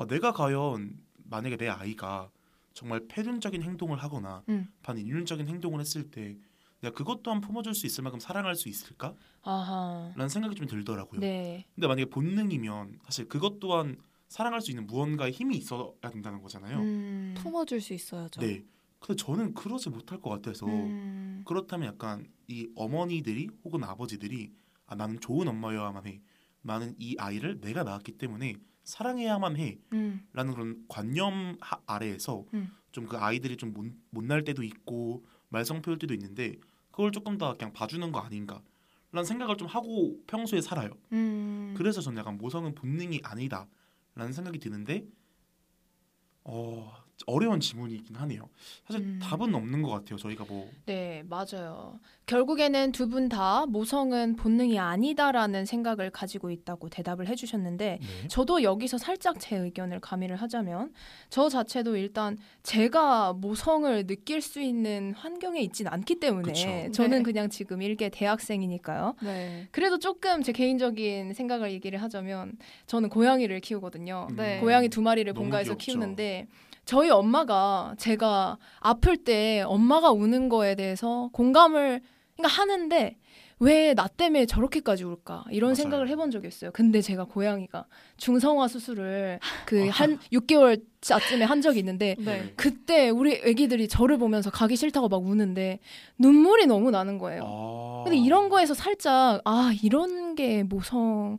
[0.00, 2.30] 어, 내가 과연 만약에 내 아이가
[2.72, 4.72] 정말 폐륜적인 행동을 하거나 음.
[4.82, 6.38] 반인륜적인 행동을 했을 때
[6.80, 9.14] 내가 그것 또한 품어줄 수 있을 만큼 사랑할 수 있을까?
[9.42, 11.20] 아하, 라는 생각이 좀 들더라고요.
[11.20, 13.98] 네, 근데 만약에 본능이면 사실 그것 또한
[14.28, 16.78] 사랑할 수 있는 무언가의 힘이 있어야 된다는 거잖아요.
[16.78, 17.34] 음.
[17.36, 18.40] 품어줄 수 있어야죠.
[18.40, 18.64] 네.
[19.00, 21.42] 근데 저는 그러지 못할 것 같아서 음.
[21.46, 24.50] 그렇다면 약간 이 어머니들이 혹은 아버지들이
[24.86, 26.22] 아, 나는 좋은 엄마여야만 해.
[26.62, 28.54] 나는 이 아이를 내가 낳았기 때문에
[28.84, 29.78] 사랑해야만 해.
[29.92, 30.26] 음.
[30.32, 32.70] 라는 그런 관념 하- 아래에서 음.
[32.92, 36.56] 좀그 아이들이 좀 못, 못날 때도 있고 말썽 피울 때도 있는데
[36.90, 38.62] 그걸 조금 더 그냥 봐주는 거 아닌가
[39.12, 40.90] 라는 생각을 좀 하고 평소에 살아요.
[41.12, 41.74] 음.
[41.76, 43.66] 그래서 저는 약간 모성은 본능이 아니다
[44.14, 45.04] 라는 생각이 드는데
[46.44, 46.92] 어,
[47.26, 48.48] 어려운 지문이긴 하네요.
[48.86, 49.18] 사실 음.
[49.22, 50.16] 답은 없는 것 같아요.
[50.18, 51.98] 저희가 뭐 네, 맞아요.
[52.26, 58.28] 결국에는 두 분 다 모성은 본능이 아니다라는 생각을 가지고 있다고 대답을 해주셨는데, 네.
[58.28, 60.92] 저도 여기서 살짝 제 의견을 가미를 하자면,
[61.28, 66.92] 저 자체도 일단 제가 모성을 느낄 수 있는 환경에 있진 않기 때문에, 그쵸.
[66.92, 67.22] 저는 네.
[67.24, 69.16] 그냥 지금 일개 대학생이니까요.
[69.22, 69.68] 네.
[69.72, 72.52] 그래도 조금 제 개인적인 생각을 얘기를 하자면,
[72.86, 74.28] 저는 고양이를 키우거든요.
[74.36, 74.60] 네.
[74.60, 75.84] 고양이 두 마리를 본가에서 귀엽죠.
[75.98, 76.46] 키우는데
[76.90, 82.00] 저희 엄마가 제가 아플 때 엄마가 우는 거에 대해서 공감을
[82.36, 83.16] 그러니까 하는데
[83.60, 85.74] 왜 나 때문에 저렇게까지 울까 이런 맞아요.
[85.76, 86.70] 생각을 해본 적이 있어요.
[86.72, 87.84] 근데 제가 고양이가
[88.16, 89.90] 중성화 수술을 그 아.
[89.92, 92.52] 한 6개월 차쯤에 한 적이 있는데 네.
[92.56, 95.78] 그때 우리 애기들이 저를 보면서 가기 싫다고 막 우는데
[96.18, 97.42] 눈물이 너무 나는 거예요.
[97.46, 98.02] 아.
[98.04, 101.38] 근데 이런 거에서 살짝 아 이런 게 모성이라고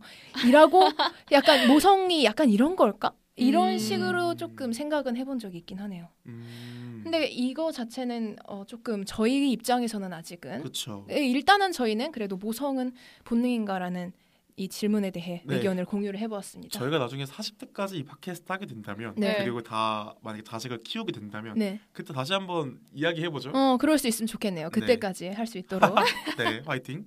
[1.34, 3.12] 약간 모성이 약간 이런 걸까?
[3.36, 3.78] 이런 음.
[3.78, 6.10] 식으로 조금 생각은 해본 적이 있긴 하네요.
[6.28, 7.02] 음.
[7.04, 11.08] 근데 이거 자체는 어, 조금 저희 입장에서는 아직은 그렇죠.
[11.10, 14.14] 예, 일단은 저희는 그래도 모성은 본능인가라는
[14.58, 15.56] 이 질문에 대해 네.
[15.56, 16.78] 의견을 공유를 해보았습니다.
[16.78, 19.38] 저희가 나중에 40대까지 이 팟캐스트 하게 된다면 네.
[19.40, 23.52] 그리고 다 만약에 자식을 키우게 된다면 네, 그때 다시 한번 이야기해 보죠.
[23.56, 24.70] 어 그럴 수 있으면 좋겠네요.
[24.70, 25.96] 그때까지 할 수 있도록.
[26.38, 27.06] 네, 화이팅.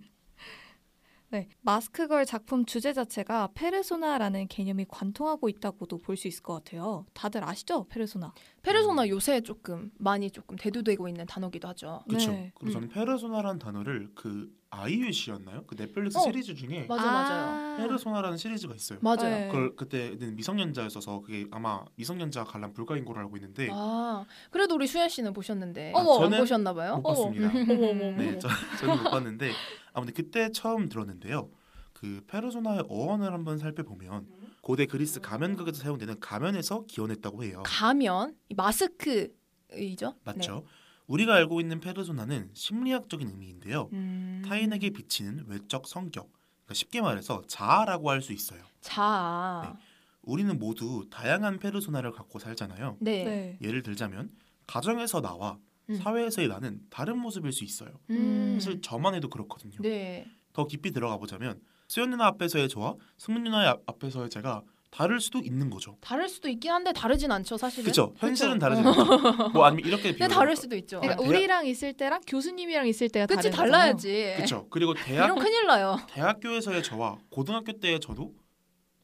[1.35, 7.07] 네, 마스크걸 작품 주제 자체가 페르소나라는 개념이 관통하고 있다고도 볼 수 있을 것 같아요.
[7.13, 8.33] 다들 아시죠, 페르소나?
[8.63, 12.05] 페르소나 요새 조금 많이 조금 대두되고 있는 단어기도 하죠.
[12.09, 12.31] 그렇죠.
[12.31, 12.53] 네.
[12.55, 15.65] 그리고 저는 페르소나라는 단어를 그 아이유 씨였나요?
[15.67, 17.77] 그 넷플릭스 어, 시리즈 중에 맞아, 맞아요.
[17.79, 19.01] 페르소나라는 시리즈가 있어요.
[19.03, 19.23] 맞아요.
[19.23, 19.47] 네.
[19.49, 25.09] 그걸 그때는 미성년자였어서 그게 아마 미성년자 관람 불가인 걸로 알고 있는데 아 그래도 우리 수현
[25.09, 26.97] 씨는 보셨는데 어머, 안 저는 보셨나 봐요.
[26.99, 27.49] 못 봤습니다.
[27.51, 28.17] 어머, 어머, 어머.
[28.23, 29.51] 네, 저, 저는 못 봤는데
[29.95, 31.51] 아무튼 그때 처음 들었는데요.
[31.95, 34.27] 그 페르소나의 어원을 한번 살펴보면
[34.61, 37.63] 고대 그리스 가면극에서 사용되는 가면에서 기원했다고 해요.
[37.65, 40.17] 가면 이 마스크이죠.
[40.25, 40.65] 맞죠?
[41.07, 43.89] 우리가 알고 있는 페르소나는 심리학적인 의미인데요.
[43.93, 43.99] 네.
[43.99, 46.31] 음, 타인에게 비치는 외적 성격.
[46.65, 48.63] 그러니까 쉽게 말해서 자아라고 할 수 있어요.
[48.81, 49.79] 자,
[50.23, 52.97] 우리는 모두 다양한 페르소나를 갖고 살잖아요.
[53.01, 53.59] 네, 네.
[53.63, 54.31] 예를 들자면
[54.67, 55.59] 가정에서 나와
[55.91, 55.97] 음.
[55.97, 57.91] 사회에서의 나는 다른 모습일 수 있어요.
[58.11, 59.77] 음, 사실 저만 해도 그렇거든요.
[59.81, 65.21] 네, 더 깊이 들어가 보자면 수연 누나 앞에서의 저와 승문 누나 앞- 앞에서의 제가 다를
[65.21, 65.97] 수도 있는 거죠.
[66.01, 67.83] 다를 수도 있긴 한데 다르진 않죠, 사실은.
[67.85, 68.15] 그렇죠.
[68.17, 68.61] 현실은 그쵸?
[68.61, 69.49] 다르지 않죠.
[69.53, 70.29] 뭐 아니면 이렇게 근데 비교.
[70.29, 71.01] 다를 수도 있죠.
[71.01, 74.35] 그러니까 대학- 우리랑 있을 때랑 교수님이랑 있을 때가 그치 다른 달라야지.
[74.37, 74.69] 그렇죠.
[74.71, 75.99] 그리고 대학 이런 큰일 나요.
[76.11, 78.33] 대학교에서의 저와 고등학교 때의 저도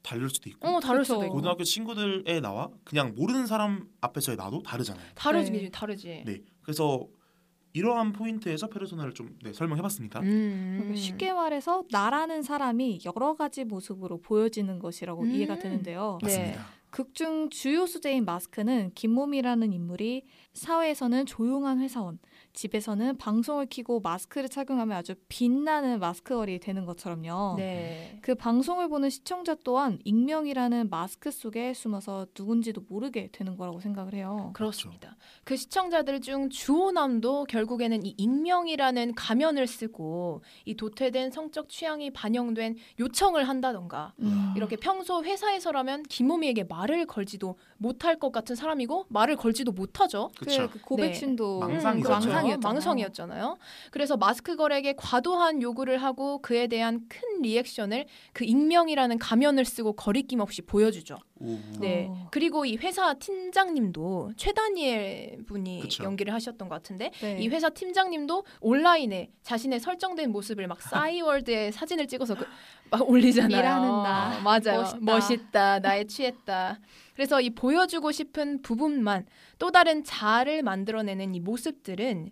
[0.03, 1.05] 다를 수도 있고 어, 다를.
[1.05, 1.35] 수도 있고.
[1.35, 5.05] 고등학교 친구들의 나와 그냥 모르는 사람 앞에서의 나도 다르잖아요.
[5.17, 5.69] 다르지, 네.
[5.71, 6.23] 다르지.
[6.25, 6.39] 네.
[6.71, 7.05] 그래서
[7.73, 10.21] 이러한 포인트에서 페르소나를 좀 네, 설명해봤습니다.
[10.21, 10.77] 음.
[10.79, 15.31] 그러니까 쉽게 말해서 나라는 사람이 여러 가지 모습으로 보여지는 것이라고 음.
[15.33, 16.19] 이해가 되는데요.
[16.23, 16.29] 네.
[16.29, 16.67] 맞습니다.
[16.91, 22.19] 극중 주요 수제인 마스크는 김몸이라는 인물이 사회에서는 조용한 회사원,
[22.53, 27.55] 집에서는 방송을 켜고 마스크를 착용하면 아주 빛나는 마스크걸이 되는 것처럼요.
[27.57, 28.19] 네.
[28.23, 34.51] 그 방송을 보는 시청자 또한 익명이라는 마스크 속에 숨어서 누군지도 모르게 되는 거라고 생각을 해요.
[34.55, 35.17] 그렇습니다.
[35.45, 43.49] 그 시청자들 중 주호남도 결국에는 이 익명이라는 가면을 쓰고 이 도태된 성적 취향이 반영된 요청을
[43.49, 44.53] 한다던가 음.
[44.57, 50.31] 이렇게 평소 회사에서라면 김모미에게 말을 걸지도 못할 것 같은 사람이고 말을 걸지도 못하죠.
[50.39, 50.69] 그렇죠.
[50.69, 52.09] 그, 그 고백신도 망상이죠.
[52.09, 52.40] 그렇죠.
[52.43, 52.73] 망상이었잖아요.
[52.73, 53.59] 망성이었잖아요.
[53.91, 60.41] 그래서 마스크 걸에게 과도한 요구를 하고 그에 대한 큰 리액션을 그 익명이라는 가면을 쓰고 거리낌
[60.41, 61.19] 없이 보여주죠.
[61.41, 61.59] 오.
[61.79, 62.07] 네.
[62.09, 62.29] 어.
[62.31, 66.05] 그리고 이 회사 팀장님도 최다니엘 분이 그쵸.
[66.05, 67.39] 연기를 하셨던 것 같은데 네.
[67.41, 72.47] 이 회사 팀장님도 온라인에 자신의 설정된 모습을 막 싸이월드에 사진을 찍어서 그,
[72.91, 73.59] 막 올리잖아요.
[73.59, 74.39] 일하는 나.
[74.39, 74.81] 어, 맞아요.
[74.83, 74.99] 멋있다.
[75.01, 75.79] 멋있다.
[75.81, 76.79] 나에 취했다.
[77.15, 79.27] 그래서 이 보여주고 싶은 부분만
[79.59, 82.31] 또 다른 자아를 만들어내는 이 모습들은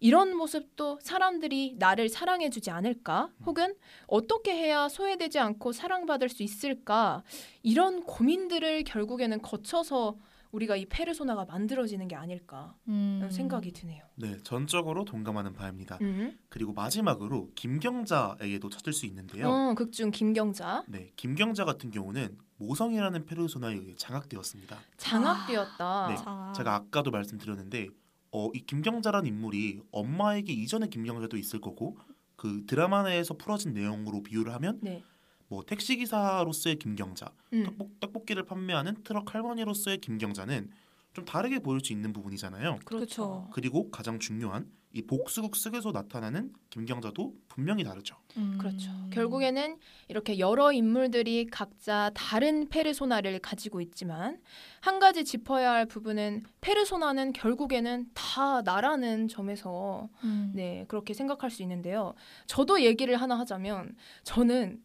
[0.00, 3.30] 이런 모습도 사람들이 나를 사랑해주지 않을까?
[3.46, 3.74] 혹은
[4.06, 7.22] 어떻게 해야 소외되지 않고 사랑받을 수 있을까?
[7.62, 10.16] 이런 고민들을 결국에는 거쳐서
[10.52, 13.18] 우리가 이 페르소나가 만들어지는 게 아닐까 음.
[13.18, 14.02] 이런 생각이 드네요.
[14.16, 15.98] 네, 전적으로 동감하는 바입니다.
[16.00, 16.36] 음.
[16.48, 19.48] 그리고 마지막으로 김경자에게도 찾을 수 있는데요.
[19.48, 24.76] 어, 극중 김경자 네, 김경자 같은 경우는 모성이라는 페르소나에 의해 장악되었습니다.
[24.96, 26.06] 장악되었다.
[26.08, 26.16] 네.
[26.16, 26.52] 자.
[26.56, 27.88] 제가 아까도 말씀드렸는데
[28.32, 31.98] 어, 이 김경자라는 인물이 엄마에게 이전의 김경자도 있을 거고
[32.36, 35.02] 그 드라마 내에서 풀어진 내용으로 비유를 하면 네.
[35.48, 37.64] 뭐 택시 기사로서의 김경자, 음.
[37.64, 40.70] 떡볶, 떡볶이를 판매하는 트럭 할머니로서의 김경자는
[41.12, 42.78] 좀 다르게 보일 수 있는 부분이잖아요.
[42.84, 43.48] 그렇죠.
[43.52, 48.16] 그리고 가장 중요한 이 복수국 속에서 나타나는 김경자도 분명히 다르죠.
[48.36, 48.58] 음.
[48.58, 48.90] 그렇죠.
[49.12, 54.40] 결국에는 이렇게 여러 인물들이 각자 다른 페르소나를 가지고 있지만
[54.80, 60.52] 한 가지 짚어야 할 부분은 페르소나는 결국에는 다 나라는 점에서 음.
[60.54, 62.14] 네 그렇게 생각할 수 있는데요.
[62.46, 63.94] 저도 얘기를 하나 하자면
[64.24, 64.82] 저는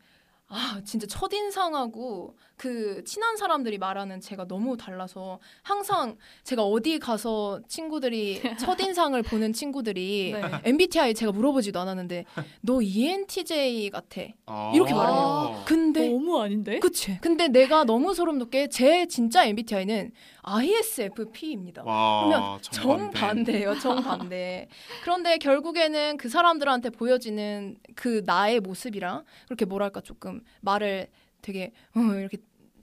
[0.48, 8.42] 아 진짜 첫인상하고 그 친한 사람들이 말하는 제가 너무 달라서 항상 제가 어디 가서 친구들이
[8.60, 10.42] 첫인상을 보는 친구들이 네.
[10.64, 12.26] MBTI 제가 물어보지도 않았는데
[12.62, 14.22] 너 ENTJ 같아.
[14.46, 14.72] 아.
[14.74, 15.64] 이렇게 말해요.
[15.66, 16.80] 근데 너무 아닌데?
[16.80, 17.18] 그치.
[17.22, 20.12] 근데 내가 너무 소름 돋게 제 진짜 MBTI는
[20.44, 21.84] ISFP입니다.
[21.84, 23.20] 와, 그러면 정반대.
[23.20, 23.80] 정반대예요.
[23.80, 24.68] 정반대.
[25.04, 31.08] 그런데 결국에는 그 사람들한테 보여지는 그 나의 모습이랑 그렇게 뭐랄까 조금 말을
[31.46, 32.38] 되게 어, 이렇게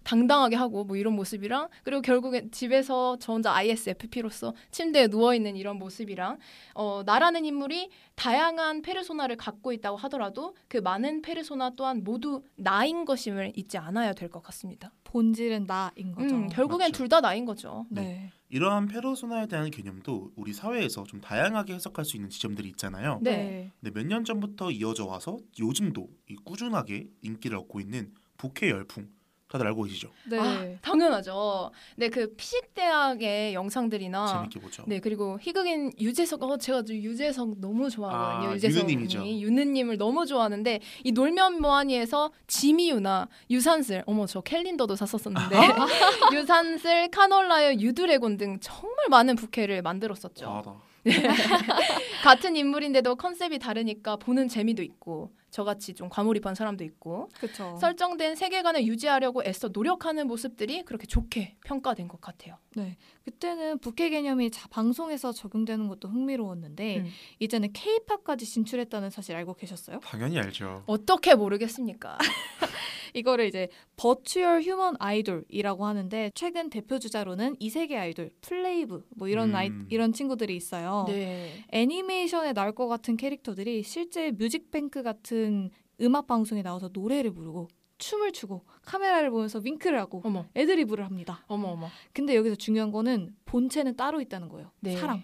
[0.04, 5.78] 당당하게 하고 뭐 이런 모습이랑 그리고 결국엔 집에서 저 혼자 ISFP로서 침대에 누워 있는 이런
[5.78, 6.38] 모습이랑
[6.74, 13.52] 어 나라는 인물이 다양한 페르소나를 갖고 있다고 하더라도 그 많은 페르소나 또한 모두 나인 것임을
[13.54, 14.92] 잊지 않아야 될 것 같습니다.
[15.04, 16.34] 본질은 나인 거죠.
[16.34, 16.90] 음, 결국엔.
[16.92, 17.86] 둘 다 나인 거죠.
[17.90, 18.32] 네.
[18.48, 23.20] 이러한 페르소나에 대한 개념도 우리 사회에서 좀 다양하게 해석할 수 있는 지점들이 있잖아요.
[23.22, 23.70] 네.
[23.80, 28.12] 근데 몇 년 전부터 이어져 와서 요즘도 이 꾸준하게 인기를 얻고 있는
[28.43, 29.09] 북해 열풍
[29.47, 30.09] 다들 알고 계시죠?
[30.30, 30.38] 네.
[30.38, 31.70] 아, 당연하죠.
[31.97, 34.82] 네, 그 피식 대학의 영상들이나 재밌게 보죠.
[34.86, 38.51] 네 그리고 희극인 유재석 어 제가 저 유재석 너무 좋아하거든요.
[38.51, 39.26] 아, 유재석이 유느님이죠.
[39.26, 45.55] 유느님을 너무 좋아하는데 이 놀면 뭐하니에서 지미유나 유산슬 어머 저 캘린더도 샀었었는데
[46.34, 50.49] 유산슬 카놀라의 유드래곤 등 정말 많은 부캐를 만들었었죠.
[50.49, 50.80] 아, 나.
[52.24, 57.76] 같은 인물인데도 컨셉이 다르니까 보는 재미도 있고 저같이 좀 과몰입한 사람도 있고 그렇죠.
[57.78, 62.57] 설정된 세계관을 유지하려고 애써 노력하는 모습들이 그렇게 좋게 평가된 것 같아요.
[62.74, 62.96] 네.
[63.24, 67.09] 그때는 부캐 개념이 자, 방송에서 적용되는 것도 흥미로웠는데 음.
[67.38, 70.00] 이제는 케이팝까지 진출했다는 사실 알고 계셨어요?
[70.00, 70.84] 당연히 알죠.
[70.86, 72.16] 어떻게 모르겠습니까?
[73.14, 79.54] 이거를 이제 virtual human 아이돌이라고 하는데 최근 대표 주자로는 이세계 아이돌, 플레이브 뭐 이런 음.
[79.54, 81.04] 아이 이런 친구들이 있어요.
[81.08, 81.64] 네.
[81.70, 88.64] 애니메이션에 나올 것 같은 캐릭터들이 실제 뮤직뱅크 같은 음악 방송에 나와서 노래를 부르고 춤을 추고
[88.84, 91.44] 카메라를 보면서 윙크를 하고 어머, 애드리브를 합니다.
[91.46, 91.86] 어머, 어머.
[92.12, 94.72] 근데 여기서 중요한 거는 본체는 따로 있다는 거예요.
[94.80, 94.96] 네.
[94.96, 95.22] 사랑.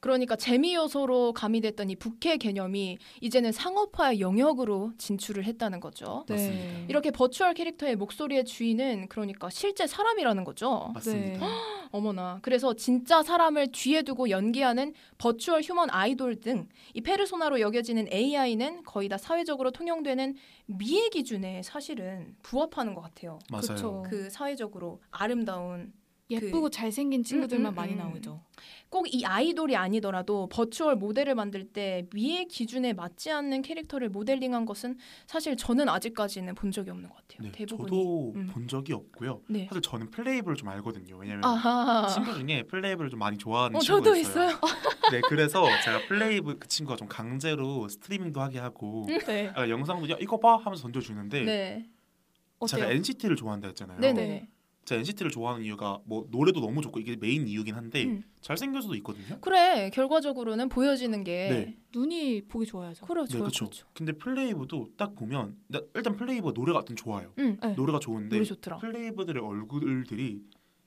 [0.00, 6.24] 그러니까 재미 요소로 가미됐던 이 부캐 개념이 이제는 상업화의 영역으로 진출을 했다는 거죠.
[6.28, 6.86] 맞습니다.
[6.88, 10.90] 이렇게 버추얼 캐릭터의 목소리의 주인은 그러니까 실제 사람이라는 거죠.
[10.94, 11.46] 맞습니다.
[11.46, 11.52] 네.
[11.92, 12.40] 어머나.
[12.42, 19.08] 그래서 진짜 사람을 뒤에 두고 연기하는 virtual human 아이돌 등 이 페르소나로 여겨지는 AI는 거의
[19.08, 20.36] 다 사회적으로 통용되는
[20.66, 23.38] 미의 기준에 사실은 부합하는 것 같아요.
[23.50, 23.62] 맞아요.
[23.62, 24.02] 그쵸.
[24.08, 25.92] 그 사회적으로 아름다운
[26.34, 27.98] 예쁘고 잘생긴 친구들만 음, 음, 많이 음.
[27.98, 28.40] 나오죠.
[28.90, 34.96] 꼭 이 아이돌이 아니더라도 virtual 모델을 만들 때 미의 기준에 맞지 않는 캐릭터를 모델링한 것은
[35.26, 37.48] 사실 저는 아직까지는 본 적이 없는 것 같아요.
[37.48, 37.88] 네, 대부분이.
[37.90, 38.46] 저도 음.
[38.52, 39.42] 본 적이 없고요.
[39.48, 39.66] 네.
[39.68, 41.16] 사실 저는 플레이브를 좀 알거든요.
[41.16, 42.06] 왜냐면 아하.
[42.08, 44.50] 친구 중에 플레이브를 좀 많이 좋아하는 어, 친구가 저도 있어요.
[44.50, 44.60] 있어요.
[45.10, 49.50] 네, 그래서 제가 플레이브 그 친구가 좀 강제로 스트리밍도 하게 하고 네.
[49.54, 51.88] 아, 영상도 야 이거 봐 하면서 던져주는데 네.
[52.66, 52.90] 제가?
[52.90, 54.00] NCT를 좋아한다 했잖아요.
[54.00, 54.48] 네네.
[54.84, 58.22] 제가 NCT를 좋아하는 이유가 뭐 노래도 너무 좋고 이게 메인 이유긴 한데 음.
[58.40, 59.38] 잘생겨서도 있거든요.
[59.40, 61.76] 그래 결과적으로는 보여지는 게 네.
[61.94, 63.06] 눈이 보기 좋아야죠.
[63.06, 63.64] 그래 네, 그렇죠.
[63.64, 63.86] 그렇죠.
[63.94, 67.32] 근데 플레이브도 딱 보면 나- 일단 플레이브 노래가 어떤 좋아요.
[67.38, 67.74] 응, 네.
[67.74, 68.78] 노래가 좋은데 노래.
[68.80, 70.42] 플레이브들의 얼굴들이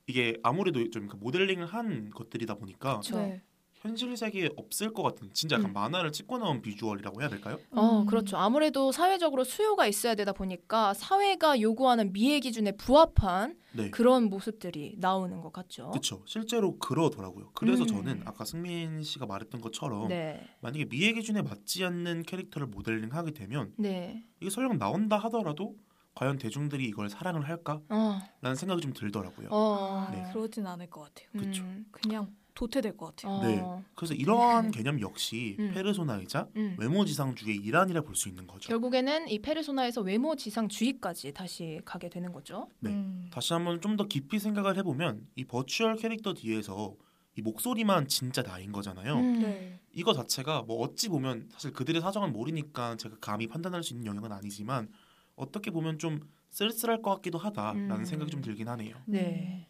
[0.10, 3.18] 이게 아무래도 좀그 모델링을 한 것들이다 보니까 그쵸.
[3.18, 3.42] 네.
[3.82, 5.74] 현실 세계에 없을 것 같은 진짜 약간 음.
[5.74, 7.60] 만화를 찍고 나온 비주얼이라고 해야 될까요?
[7.72, 8.06] 어, 음.
[8.06, 8.38] 그렇죠.
[8.38, 13.92] 아무래도 사회적으로 수요가 있어야 되다 보니까 사회가 요구하는 미의 기준에 부합한 네.
[13.92, 15.92] 그런 모습들이 나오는 것 같죠.
[15.92, 16.24] 그렇죠.
[16.26, 17.52] 실제로 그러더라고요.
[17.54, 17.88] 그래서 음.
[17.88, 23.74] 저는 아까 승민 씨가 말했던 것처럼 네, 만약에 미의 기준에 맞지 않는 캐릭터를 모델링하게 되면
[23.78, 25.76] 네, 이게 설령 나온다 하더라도
[26.16, 29.50] 과연 대중들이 이걸 사랑을 할까라는 어, 생각이 좀 들더라고요.
[29.52, 30.24] 어, 네.
[30.34, 31.30] 그러진 않을 것 같아요.
[31.32, 31.62] 그쵸.
[31.62, 33.32] 음, 그냥 도태될 것 같아요.
[33.34, 33.86] 어, 네.
[33.94, 35.72] 그래서 이러한 개념 역시 음.
[35.76, 36.76] 페르소나이자 음.
[36.80, 38.68] 외모지상주의 일환이라 볼 수 있는 거죠.
[38.68, 42.68] 결국에는 이 페르소나에서 외모 지상주의까지 다시 가게 되는 거죠.
[42.80, 42.90] 네.
[42.90, 43.30] 음.
[43.32, 46.96] 다시 한번 좀 더 깊이 생각을 해보면 이 버추얼 캐릭터 뒤에서
[47.36, 49.16] 이 목소리만 진짜 나인 거잖아요.
[49.18, 49.40] 음.
[49.40, 49.80] 네.
[49.94, 54.32] 이거 자체가 뭐 어찌 보면 사실 그들의 사정을 모르니까 제가 감히 판단할 수 있는 영역은
[54.32, 54.90] 아니지만
[55.36, 58.06] 어떻게 보면 좀 쓸쓸할 것 같기도 하다라는 음.
[58.06, 58.96] 생각이 좀 들긴 하네요.
[59.06, 59.68] 네.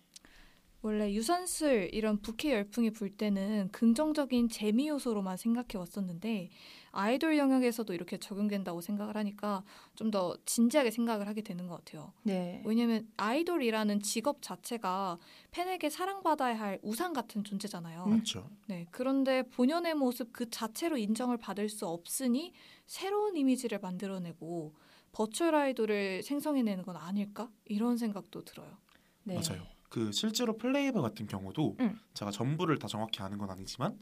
[0.81, 6.49] 원래 유산슬 이런 부캐 열풍이 불 때는 긍정적인 재미 요소로만 생각해 왔었는데
[6.91, 9.63] 아이돌 영역에서도 이렇게 적용된다고 생각을 하니까
[9.95, 12.13] 좀 더 진지하게 생각을 하게 되는 것 같아요.
[12.23, 12.63] 네.
[12.65, 15.19] 왜냐하면 아이돌이라는 직업 자체가
[15.51, 18.05] 팬에게 사랑받아야 할 우상 같은 존재잖아요.
[18.05, 18.09] 음.
[18.11, 18.49] 맞죠?
[18.67, 22.53] 네, 그런데 본연의 모습 그 자체로 인정을 받을 수 없으니
[22.85, 24.73] 새로운 이미지를 만들어내고
[25.11, 28.77] 버추얼 아이돌을 생성해내는 건 아닐까 이런 생각도 들어요.
[29.23, 29.35] 네.
[29.35, 29.65] 맞아요.
[29.89, 31.99] 그 실제로 플레이버 같은 경우도 음.
[32.13, 33.97] 제가 전부를 다 정확히 아는 건 아니지만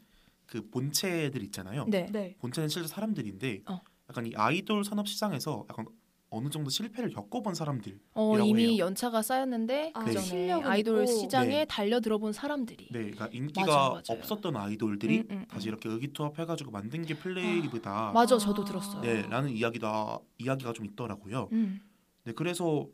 [0.45, 1.85] 그 본체들 있잖아요.
[1.87, 2.07] 네.
[2.11, 3.81] 네, 본체는 실제 사람들인데 어.
[4.09, 5.85] 약간 이 아이돌 산업 시장에서 약간
[6.29, 7.99] 어느 정도 실패를 겪어본 사람들.
[8.13, 8.85] 어, 이라고 이미 해요.
[8.85, 11.11] 연차가 쌓였는데 아, 그전에 실력은 아이돌 있고.
[11.19, 11.65] 시장에 네.
[11.65, 12.87] 달려 들어본 사람들이.
[12.91, 14.03] 네, 그러니까 인기가 맞아요, 맞아요.
[14.09, 15.45] 없었던 아이돌들이 음, 음, 음.
[15.47, 18.11] 다시 이렇게 의기투합해가지고 만든 게 플레이브다.
[18.13, 18.37] 맞아, 아.
[18.37, 19.01] 저도 들었어요.
[19.01, 21.49] 네, 라는 이야기다 이야기가 좀 있더라고요.
[21.53, 21.79] 음.
[22.25, 22.87] 네, 그래서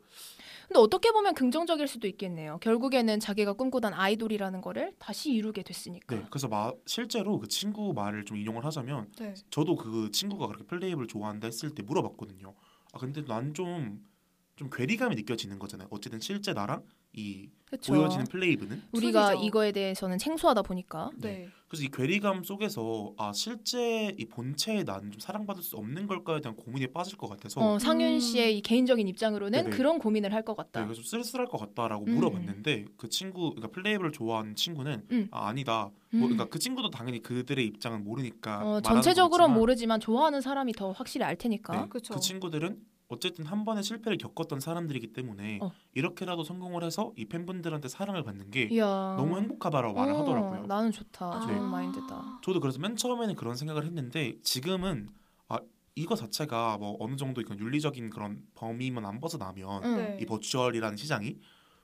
[0.72, 2.56] 근데 어떻게 보면 긍정적일 수도 있겠네요.
[2.62, 6.16] 결국에는 자기가 꿈꾸던 아이돌이라는 거를 다시 이루게 됐으니까.
[6.16, 9.12] 네, 그래서 마, 실제로 그 친구 말을 좀 인용을 하자면
[9.50, 12.54] 저도 그 친구가 그렇게 플레이브를 좋아한다 했을 때 물어봤거든요.
[12.94, 15.88] 아 근데 난좀좀좀 괴리감이 느껴지는 거잖아요.
[15.90, 16.82] 어쨌든 실제 나랑
[17.14, 17.94] 이 그쵸.
[17.94, 19.46] 보여지는 플레이브는 우리가 투기죠.
[19.46, 21.48] 이거에 대해서는 생소하다 보니까 네.
[21.68, 26.54] 그래서 이 괴리감 속에서 아 실제 이 본체에 나는 좀 사랑받을 수 없는 걸까에 대한
[26.54, 28.20] 고민에 빠질 것 같아서 어, 상윤 음.
[28.20, 29.76] 씨의 이 개인적인 입장으로는 네네.
[29.76, 30.84] 그런 고민을 할것 네, 같다.
[30.84, 32.14] 그래서 좀 쓸쓸할 것 같다라고 음.
[32.14, 35.28] 물어봤는데 그 친구 그러니까 플레이브를 좋아하는 친구는 음.
[35.30, 35.90] 아, 아니다.
[36.12, 36.18] 음.
[36.18, 41.24] 뭐, 그러니까 그 친구도 당연히 그들의 입장은 모르니까 어, 전체적으로는 모르지만 좋아하는 사람이 더 확실히
[41.24, 41.80] 알 테니까.
[41.80, 41.86] 네.
[41.88, 45.70] 그 친구들은 어쨌든 한 번의 실패를 겪었던 사람들이기 때문에 어.
[45.94, 49.14] 이렇게라도 성공을 해서 이 팬분들한테 사랑을 받는 게 이야.
[49.18, 50.66] 너무 행복하다라고 말을 어, 하더라고요.
[50.66, 51.26] 나는 좋다.
[51.26, 51.40] 아.
[51.40, 52.40] 좋은 마인드다.
[52.42, 55.08] 저도 그래서 맨 처음에는 그런 생각을 했는데 지금은
[55.48, 55.58] 아
[55.94, 59.96] 이거 자체가 뭐 어느 정도 이건 윤리적인 그런 범위만 안 벗어나면 응.
[59.96, 60.18] 네.
[60.20, 61.36] 이 버추얼이라는 시장이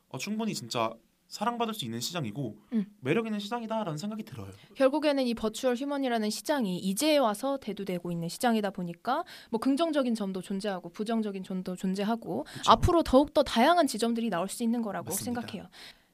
[0.09, 0.95] 어, 충분히 진짜
[1.29, 2.87] 사랑받을 수 있는 시장이고 음.
[3.01, 4.51] 매력 있는 시장이다라는 생각이 들어요.
[4.75, 10.89] 결국에는 이 버추얼 휴먼이라는 시장이 이제 와서 대두되고 있는 시장이다 보니까 뭐 긍정적인 점도 존재하고
[10.89, 12.71] 부정적인 점도 존재하고 그쵸?
[12.71, 15.41] 앞으로 더욱 더 다양한 지점들이 나올 수 있는 거라고 맞습니다.
[15.43, 15.69] 생각해요.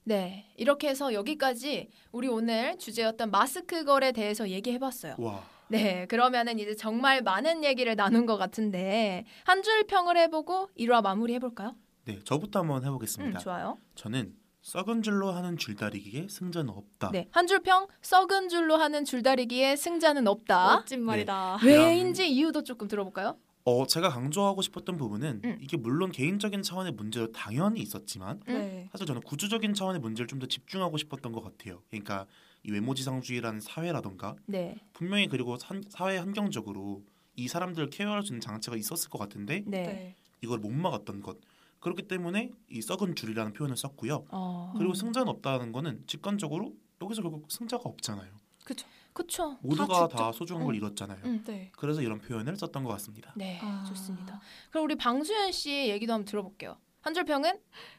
[0.07, 5.15] 네, 이렇게 해서 여기까지 우리 오늘 주제였던 마스크 걸에 대해서 얘기해봤어요.
[5.19, 11.03] 와 네, 그러면은 이제 정말 많은 얘기를 나눈 것 같은데 한 줄 평을 해보고 1화
[11.03, 11.75] 마무리 해볼까요?
[12.05, 13.39] 네, 저부터 한번 음, 해보겠습니다.
[13.39, 13.79] 좋아요.
[13.95, 14.35] 저는
[14.65, 17.11] 썩은 줄로 하는 줄다리기에 승자는 없다.
[17.13, 20.77] 네, 한 줄평 썩은 줄로 하는 줄다리기에 승자는 없다.
[20.77, 21.59] 멋진 말이다.
[21.63, 23.37] 왜인지 이유도 조금 들어볼까요?
[23.67, 25.59] 어, 제가 강조하고 싶었던 부분은 음.
[25.61, 28.89] 이게 물론 개인적인 차원의 문제도 당연히 있었지만 네.
[28.93, 31.83] 사실 저는 구조적인 차원의 문제를 좀 더 집중하고 싶었던 것 같아요.
[31.91, 32.27] 그러니까
[32.63, 37.03] 이 외모지상주의라는 사회라던가 네, 분명히 그리고 산- 사회 환경적으로
[37.37, 39.83] 이 사람들을 케어할 수 있는 장치가 있었을 것 같은데 네.
[39.87, 40.17] 네.
[40.43, 41.37] 이걸 못 막았던 것.
[41.85, 44.25] 그렇기 때문에 이 썩은 줄이라는 표현을 썼고요.
[44.31, 44.95] 어, 그리고 음.
[44.95, 46.73] 승자는 없다는 거는 직관적으로
[47.03, 48.33] 여기서 결국 승자가 없잖아요.
[48.65, 48.87] 그쵸.
[49.13, 49.59] 그쵸.
[49.63, 50.77] 모두가 직접- 다 소중한 걸 음.
[50.79, 51.19] 잃었잖아요.
[51.25, 51.45] 음.
[51.47, 51.71] 네.
[51.77, 53.33] 그래서 이런 표현을 썼던 것 같습니다.
[53.37, 53.85] 네, 아.
[53.87, 54.41] 좋습니다.
[54.71, 56.79] 그럼 우리 방수현 씨 얘기도 한번 들어볼게요.
[57.03, 57.53] 한줄 평은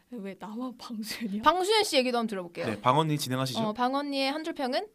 [0.10, 1.44] 왜 나만 방수현이야?
[1.44, 2.66] 방수현 씨 얘기도 한번 들어볼게요.
[2.66, 3.60] 네, 방언니 진행하시죠.
[3.62, 4.88] 어, 방 언니의 한줄 평은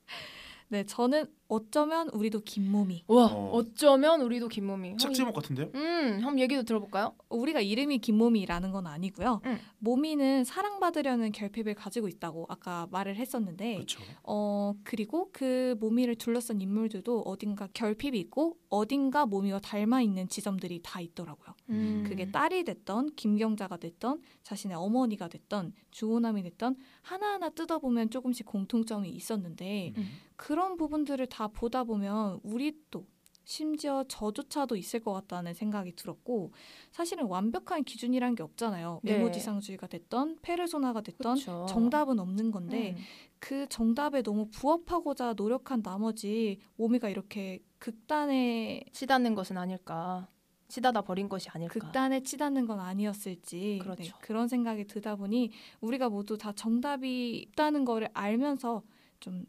[0.70, 3.02] 네, 저는 어쩌면 우리도 김몸이.
[3.08, 3.58] 와 어.
[3.58, 3.64] 어.
[3.74, 4.96] 쩌면 우리도 김몸이.
[4.98, 5.68] 책 어, 제목 같은데요?
[5.74, 7.16] 음, 한번 얘기도 들어볼까요?
[7.28, 9.40] 우리가 이름이 김몸이라는 건 아니고요.
[9.44, 9.58] 음.
[9.80, 14.00] 몸이는 사랑받으려는 결핍을 가지고 있다고 아까 말을 했었는데, 그렇죠.
[14.22, 21.00] 어 그리고 그 모미를 둘러싼 인물들도 어딘가 결핍이 있고 어딘가 모미와 닮아 있는 지점들이 다
[21.00, 21.56] 있더라고요.
[21.70, 22.04] 음.
[22.06, 29.94] 그게 딸이 됐던 김경자가 됐던 자신의 어머니가 됐던 주호남이 됐던 하나하나 뜯어보면 조금씩 공통점이 있었는데
[29.96, 30.08] 음.
[30.40, 33.06] 그런 부분들을 다 보다 보면 우리도
[33.44, 36.52] 심지어 저조차도 있을 것 같다는 생각이 들었고
[36.92, 39.00] 사실은 완벽한 기준이란 게 없잖아요.
[39.02, 39.18] 네.
[39.18, 41.66] 메모지상주의가 됐던 페르소나가 됐던 그쵸.
[41.68, 43.02] 정답은 없는 건데 음.
[43.38, 50.26] 그 정답에 너무 부합하고자 노력한 나머지 모미가 이렇게 극단에 치닫는 것은 아닐까.
[50.68, 51.74] 치닫아 버린 것이 아닐까.
[51.74, 54.02] 극단에 치닫는 건 아니었을지 그렇죠.
[54.04, 55.50] 네, 그런 생각이 들다 보니
[55.82, 58.82] 우리가 모두 다 정답이 있다는 거를 알면서
[59.18, 59.44] 좀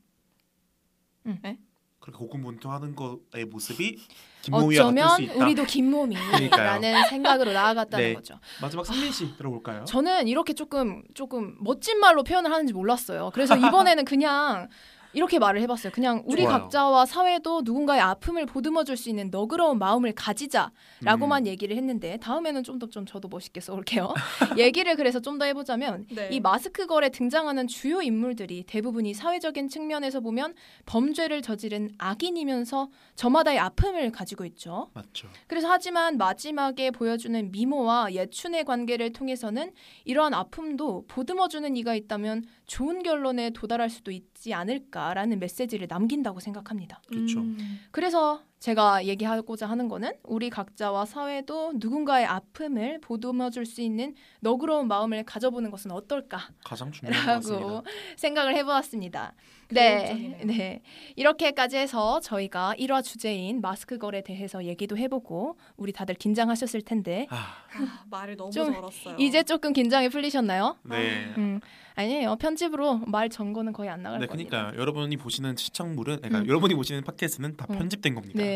[2.01, 3.97] 그렇게 고군분투하는 거의 모습이
[4.41, 5.21] 수 어쩌면.
[5.35, 8.13] 우리도 김몸이라는 생각으로 나아갔다는 네.
[8.15, 8.39] 거죠.
[8.59, 9.85] 마지막 승민 씨 들어볼까요?
[9.85, 13.29] 저는 이렇게 조금 조금 멋진 말로 표현을 하는지 몰랐어요.
[13.33, 14.67] 그래서 이번에는 그냥
[15.13, 15.91] 이렇게 말을 해봤어요.
[15.91, 16.59] 그냥 우리 좋아요.
[16.59, 21.47] 각자와 사회도 누군가의 아픔을 보듬어 줄 수 있는 너그러운 마음을 가지자라고만 음.
[21.47, 24.13] 얘기를 했는데 다음에는 좀더좀 저도 멋있게 써올게요.
[24.57, 26.27] 얘기를 그래서 좀 더 해보자면 네.
[26.31, 30.53] 이 마스크 걸에 등장하는 주요 인물들이 대부분이 사회적인 측면에서 보면
[30.85, 34.89] 범죄를 저지른 악인이면서 저마다의 아픔을 가지고 있죠.
[34.93, 35.29] 맞죠.
[35.47, 39.71] 그래서 하지만 마지막에 보여주는 미모와 예춘의 관계를 통해서는
[40.05, 46.99] 이러한 아픔도 보듬어주는 이가 있다면 좋은 결론에 도달할 수도 있 지 않을까라는 메시지를 남긴다고 생각합니다.
[47.07, 47.41] 그렇죠.
[47.41, 54.13] 음, 그래서 제가 얘기하고자 하는 거는 우리 각자와 사회도 누군가의 아픔을 보듬어 줄 수 있는
[54.41, 56.49] 너그러운 마음을 가져보는 것은 어떨까?
[56.63, 56.91] 가장.
[57.25, 57.83] 라고
[58.17, 59.33] 생각을 해보았습니다.
[59.69, 60.37] 네.
[60.43, 60.81] 네.
[61.15, 67.35] 이렇게까지 해서 저희가 1화 주제인 마스크 걸에 대해서 얘기도 해보고 우리 다들 긴장하셨을 텐데 아,
[67.35, 69.15] 아, 말을 너무 좀 걸었어요.
[69.17, 70.77] 이제 조금 긴장이 풀리셨나요?
[70.83, 71.33] 네.
[71.37, 71.61] 음,
[71.95, 72.35] 아니에요.
[72.37, 74.49] 편집으로 말 전거는 거의 안 나갈 네, 겁니다.
[74.49, 74.81] 그러니까요.
[74.81, 76.47] 여러분이 보시는 시청물은, 그러니까 음.
[76.47, 77.77] 여러분이 보시는 팟캐스트는 다 음.
[77.77, 78.41] 편집된 겁니다.
[78.43, 78.50] 네,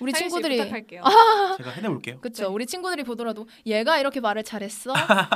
[0.00, 1.02] 우리 상윤 씨 친구들이 부탁할게요.
[1.58, 2.20] 제가 해내볼게요.
[2.20, 2.44] 그렇죠.
[2.44, 2.48] 네.
[2.48, 4.92] 우리 친구들이 보더라도 얘가 이렇게 말을 잘했어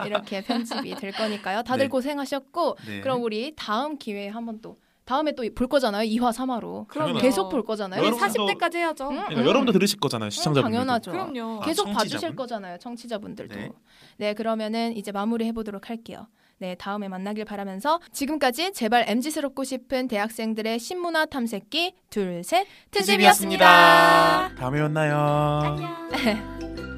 [0.07, 1.63] 이렇게 편집이 될 거니까요.
[1.63, 1.89] 다들 네.
[1.89, 3.01] 고생하셨고 네.
[3.01, 6.05] 그럼 우리 다음 기회에 한번 또 다음에 또 볼 거잖아요.
[6.09, 7.19] 2화 3화로 그럼요.
[7.19, 8.01] 계속 볼 거잖아요.
[8.01, 9.09] 우리 여러분도- 40대까지 해야죠.
[9.09, 10.71] 음, 그러니까 여러분도 들으실 거잖아요, 시청자분들.
[10.79, 11.11] 당연하죠.
[11.11, 11.63] 그럼요.
[11.63, 11.95] 아, 계속 청취자분?
[11.95, 13.55] 봐주실 거잖아요, 청취자분들도.
[13.57, 13.71] 네.
[14.19, 14.35] 네.
[14.35, 16.29] 그러면은 이제 마무리 해보도록 할게요.
[16.61, 24.51] 네, 다음에 만나길 바라면서 지금까지 제발 MZ스럽고 싶은 대학생들의 신문화 탐색기 둘, 셋, 트집이었습니다.
[24.57, 25.17] 다음에 만나요.
[25.65, 26.81] 안녕.